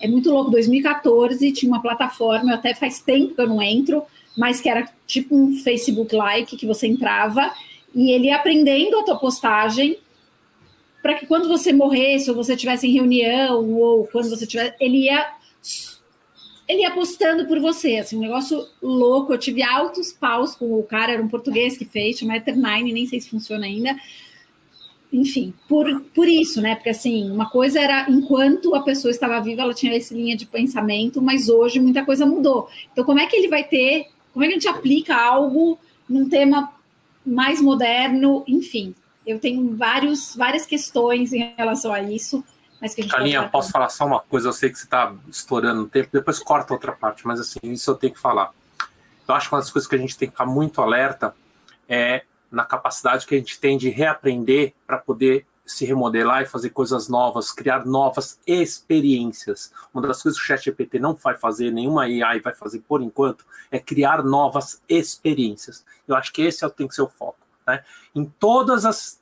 é 0.00 0.06
muito 0.06 0.30
louco. 0.30 0.50
2014 0.52 1.52
tinha 1.52 1.70
uma 1.70 1.82
plataforma, 1.82 2.54
até 2.54 2.74
faz 2.74 3.00
tempo 3.00 3.34
que 3.34 3.40
eu 3.40 3.48
não 3.48 3.60
entro, 3.60 4.04
mas 4.36 4.60
que 4.60 4.68
era 4.68 4.88
tipo 5.06 5.36
um 5.36 5.56
Facebook-like 5.58 6.56
que 6.56 6.66
você 6.66 6.86
entrava 6.86 7.52
e 7.92 8.12
ele 8.12 8.30
aprendendo 8.30 8.98
a 8.98 9.02
tua 9.02 9.16
postagem 9.16 9.98
para 11.02 11.14
que 11.14 11.26
quando 11.26 11.48
você 11.48 11.72
morresse 11.72 12.30
ou 12.30 12.36
você 12.36 12.56
tivesse 12.56 12.86
em 12.86 12.92
reunião 12.92 13.70
ou 13.72 14.06
quando 14.06 14.28
você 14.28 14.46
tivesse, 14.46 14.74
ele 14.80 15.04
ia 15.04 15.34
ele 16.66 16.82
ia 16.82 16.90
postando 16.90 17.46
por 17.46 17.58
você, 17.60 17.96
assim, 17.96 18.16
um 18.16 18.20
negócio 18.20 18.66
louco. 18.82 19.32
Eu 19.32 19.38
tive 19.38 19.62
altos 19.62 20.12
paus 20.12 20.54
com 20.54 20.78
o 20.78 20.82
cara, 20.82 21.12
era 21.12 21.22
um 21.22 21.28
português 21.28 21.78
que 21.78 21.86
fez, 21.86 22.18
chama 22.18 22.36
Eternine, 22.36 22.92
nem 22.92 23.06
sei 23.06 23.20
se 23.20 23.30
funciona 23.30 23.64
ainda 23.64 23.96
enfim, 25.12 25.54
por, 25.66 26.02
por 26.14 26.28
isso, 26.28 26.60
né? 26.60 26.74
Porque 26.74 26.90
assim, 26.90 27.30
uma 27.30 27.48
coisa 27.48 27.80
era 27.80 28.10
enquanto 28.10 28.74
a 28.74 28.82
pessoa 28.82 29.10
estava 29.10 29.40
viva, 29.40 29.62
ela 29.62 29.74
tinha 29.74 29.96
essa 29.96 30.14
linha 30.14 30.36
de 30.36 30.46
pensamento, 30.46 31.22
mas 31.22 31.48
hoje 31.48 31.80
muita 31.80 32.04
coisa 32.04 32.26
mudou. 32.26 32.68
Então, 32.92 33.04
como 33.04 33.18
é 33.18 33.26
que 33.26 33.36
ele 33.36 33.48
vai 33.48 33.64
ter, 33.64 34.08
como 34.32 34.44
é 34.44 34.48
que 34.48 34.54
a 34.54 34.56
gente 34.58 34.68
aplica 34.68 35.16
algo 35.16 35.78
num 36.08 36.28
tema 36.28 36.72
mais 37.24 37.60
moderno? 37.60 38.44
Enfim, 38.46 38.94
eu 39.28 39.38
tenho 39.38 39.76
vários, 39.76 40.34
várias 40.34 40.64
questões 40.64 41.32
em 41.34 41.54
relação 41.54 41.92
a 41.92 42.00
isso. 42.00 42.42
Mas 42.80 42.94
que 42.94 43.02
a 43.02 43.04
gente 43.04 43.12
Calinha, 43.12 43.48
posso 43.48 43.70
falar 43.70 43.90
só 43.90 44.06
uma 44.06 44.20
coisa? 44.20 44.48
Eu 44.48 44.52
sei 44.52 44.70
que 44.70 44.78
você 44.78 44.84
está 44.84 45.14
estourando 45.28 45.82
o 45.82 45.88
tempo, 45.88 46.08
depois 46.12 46.38
corta 46.38 46.72
outra 46.72 46.92
parte, 46.92 47.26
mas 47.26 47.38
assim, 47.38 47.58
isso 47.64 47.90
eu 47.90 47.94
tenho 47.94 48.14
que 48.14 48.20
falar. 48.20 48.52
Eu 49.26 49.34
acho 49.34 49.48
que 49.48 49.54
uma 49.54 49.60
das 49.60 49.70
coisas 49.70 49.88
que 49.88 49.94
a 49.94 49.98
gente 49.98 50.16
tem 50.16 50.28
que 50.28 50.32
ficar 50.32 50.46
muito 50.46 50.80
alerta 50.80 51.34
é 51.88 52.22
na 52.50 52.64
capacidade 52.64 53.26
que 53.26 53.34
a 53.34 53.38
gente 53.38 53.60
tem 53.60 53.76
de 53.76 53.90
reaprender 53.90 54.72
para 54.86 54.96
poder 54.96 55.44
se 55.66 55.84
remodelar 55.84 56.42
e 56.42 56.46
fazer 56.46 56.70
coisas 56.70 57.08
novas, 57.08 57.52
criar 57.52 57.84
novas 57.84 58.40
experiências. 58.46 59.70
Uma 59.92 60.06
das 60.06 60.22
coisas 60.22 60.40
que 60.40 60.44
o 60.44 60.48
ChatGPT 60.48 60.98
não 60.98 61.12
vai 61.12 61.36
fazer, 61.36 61.70
nenhuma 61.70 62.04
AI 62.04 62.40
vai 62.40 62.54
fazer 62.54 62.78
por 62.80 63.02
enquanto, 63.02 63.44
é 63.70 63.78
criar 63.78 64.24
novas 64.24 64.80
experiências. 64.88 65.84
Eu 66.06 66.16
acho 66.16 66.32
que 66.32 66.40
esse 66.40 66.64
é 66.64 66.68
tem 66.70 66.88
que 66.88 66.94
ser 66.94 67.02
o 67.02 67.08
foco. 67.08 67.47
Né? 67.68 67.84
Em 68.14 68.24
todas 68.24 68.84
as 68.84 69.20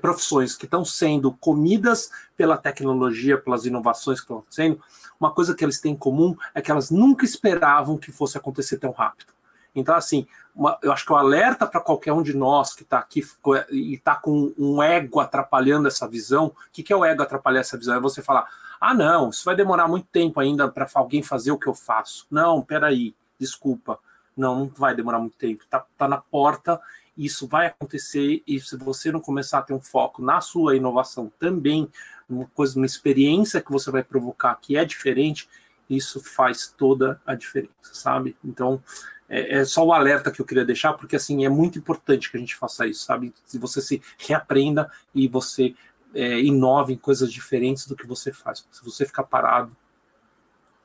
profissões 0.00 0.56
que 0.56 0.64
estão 0.64 0.84
sendo 0.84 1.32
comidas 1.32 2.10
pela 2.36 2.56
tecnologia, 2.56 3.38
pelas 3.38 3.64
inovações 3.64 4.18
que 4.18 4.24
estão 4.24 4.38
acontecendo, 4.38 4.80
uma 5.20 5.30
coisa 5.30 5.54
que 5.54 5.64
eles 5.64 5.80
têm 5.80 5.92
em 5.92 5.96
comum 5.96 6.36
é 6.54 6.60
que 6.60 6.70
elas 6.70 6.90
nunca 6.90 7.24
esperavam 7.24 7.96
que 7.96 8.10
fosse 8.10 8.36
acontecer 8.36 8.78
tão 8.78 8.90
rápido. 8.90 9.32
Então, 9.74 9.94
assim, 9.94 10.26
uma, 10.54 10.78
eu 10.82 10.92
acho 10.92 11.04
que 11.06 11.12
o 11.12 11.16
alerta 11.16 11.66
para 11.66 11.80
qualquer 11.80 12.12
um 12.12 12.22
de 12.22 12.36
nós 12.36 12.74
que 12.74 12.82
está 12.82 12.98
aqui 12.98 13.24
e 13.70 13.94
está 13.94 14.14
com 14.14 14.52
um 14.58 14.82
ego 14.82 15.20
atrapalhando 15.20 15.88
essa 15.88 16.06
visão, 16.06 16.46
o 16.46 16.54
que, 16.72 16.82
que 16.82 16.92
é 16.92 16.96
o 16.96 17.04
ego 17.04 17.22
atrapalhar 17.22 17.60
essa 17.60 17.78
visão? 17.78 17.94
É 17.94 18.00
você 18.00 18.20
falar, 18.20 18.48
ah, 18.80 18.92
não, 18.92 19.30
isso 19.30 19.44
vai 19.44 19.54
demorar 19.54 19.88
muito 19.88 20.08
tempo 20.08 20.40
ainda 20.40 20.68
para 20.68 20.86
alguém 20.94 21.22
fazer 21.22 21.52
o 21.52 21.58
que 21.58 21.68
eu 21.68 21.74
faço. 21.74 22.26
Não, 22.30 22.60
peraí, 22.60 23.14
desculpa. 23.38 23.98
Não, 24.36 24.60
não 24.60 24.66
vai 24.76 24.94
demorar 24.94 25.18
muito 25.18 25.36
tempo. 25.36 25.62
Está 25.62 25.84
tá 25.96 26.08
na 26.08 26.18
porta, 26.18 26.80
isso 27.16 27.46
vai 27.46 27.66
acontecer, 27.66 28.42
e 28.46 28.58
se 28.58 28.76
você 28.76 29.12
não 29.12 29.20
começar 29.20 29.58
a 29.58 29.62
ter 29.62 29.74
um 29.74 29.80
foco 29.80 30.22
na 30.22 30.40
sua 30.40 30.76
inovação 30.76 31.30
também, 31.38 31.88
uma 32.28 32.46
coisa, 32.54 32.76
uma 32.76 32.86
experiência 32.86 33.60
que 33.60 33.70
você 33.70 33.90
vai 33.90 34.02
provocar 34.02 34.54
que 34.56 34.76
é 34.76 34.84
diferente, 34.84 35.48
isso 35.88 36.20
faz 36.20 36.68
toda 36.76 37.20
a 37.26 37.34
diferença, 37.34 37.70
sabe? 37.82 38.36
Então, 38.42 38.82
é, 39.28 39.58
é, 39.58 39.64
só 39.64 39.84
o 39.84 39.92
alerta 39.92 40.30
que 40.30 40.40
eu 40.40 40.46
queria 40.46 40.64
deixar, 40.64 40.94
porque 40.94 41.16
assim 41.16 41.44
é 41.44 41.48
muito 41.48 41.78
importante 41.78 42.30
que 42.30 42.36
a 42.36 42.40
gente 42.40 42.56
faça 42.56 42.86
isso, 42.86 43.04
sabe? 43.04 43.32
Se 43.44 43.58
você 43.58 43.80
se 43.80 44.02
reaprenda 44.18 44.90
e 45.14 45.28
você 45.28 45.74
é, 46.14 46.40
inove 46.40 46.94
em 46.94 46.98
coisas 46.98 47.32
diferentes 47.32 47.86
do 47.86 47.96
que 47.96 48.06
você 48.06 48.32
faz. 48.32 48.66
Se 48.70 48.84
você 48.84 49.06
ficar 49.06 49.24
parado, 49.24 49.74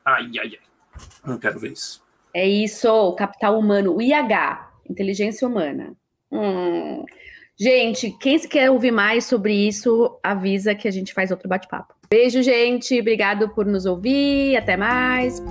ai, 0.04 0.30
ai, 0.40 0.58
ai, 0.60 1.00
não 1.24 1.38
quero 1.38 1.58
ver 1.58 1.72
isso. 1.72 2.02
É 2.32 2.46
isso, 2.46 3.12
capital 3.14 3.58
humano, 3.58 3.96
o 3.96 4.02
IH, 4.02 4.70
inteligência 4.88 5.46
humana. 5.46 5.96
Hum. 6.30 7.04
Gente, 7.60 8.10
quem 8.20 8.38
quer 8.38 8.70
ouvir 8.70 8.92
mais 8.92 9.24
sobre 9.24 9.52
isso, 9.52 10.16
avisa 10.22 10.74
que 10.74 10.86
a 10.86 10.90
gente 10.90 11.12
faz 11.12 11.30
outro 11.30 11.48
bate-papo. 11.48 11.94
Beijo, 12.08 12.42
gente. 12.42 12.98
Obrigado 13.00 13.48
por 13.48 13.66
nos 13.66 13.84
ouvir. 13.84 14.56
Até 14.56 14.76
mais. 14.76 15.42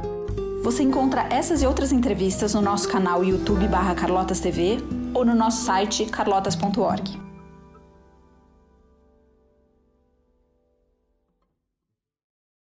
Você 0.63 0.84
encontra 0.84 1.28
essas 1.30 1.62
e 1.62 1.68
outras 1.68 1.92
entrevistas 1.92 2.54
no 2.54 2.62
nosso 2.62 2.90
canal 2.90 3.24
YouTube 3.24 3.68
barra 3.68 3.94
Carlotas 3.94 4.40
TV 4.40 4.78
ou 5.13 5.26
no 5.26 5.36
nosso 5.36 5.66
site 5.66 6.06
carlotas.org. 6.06 7.27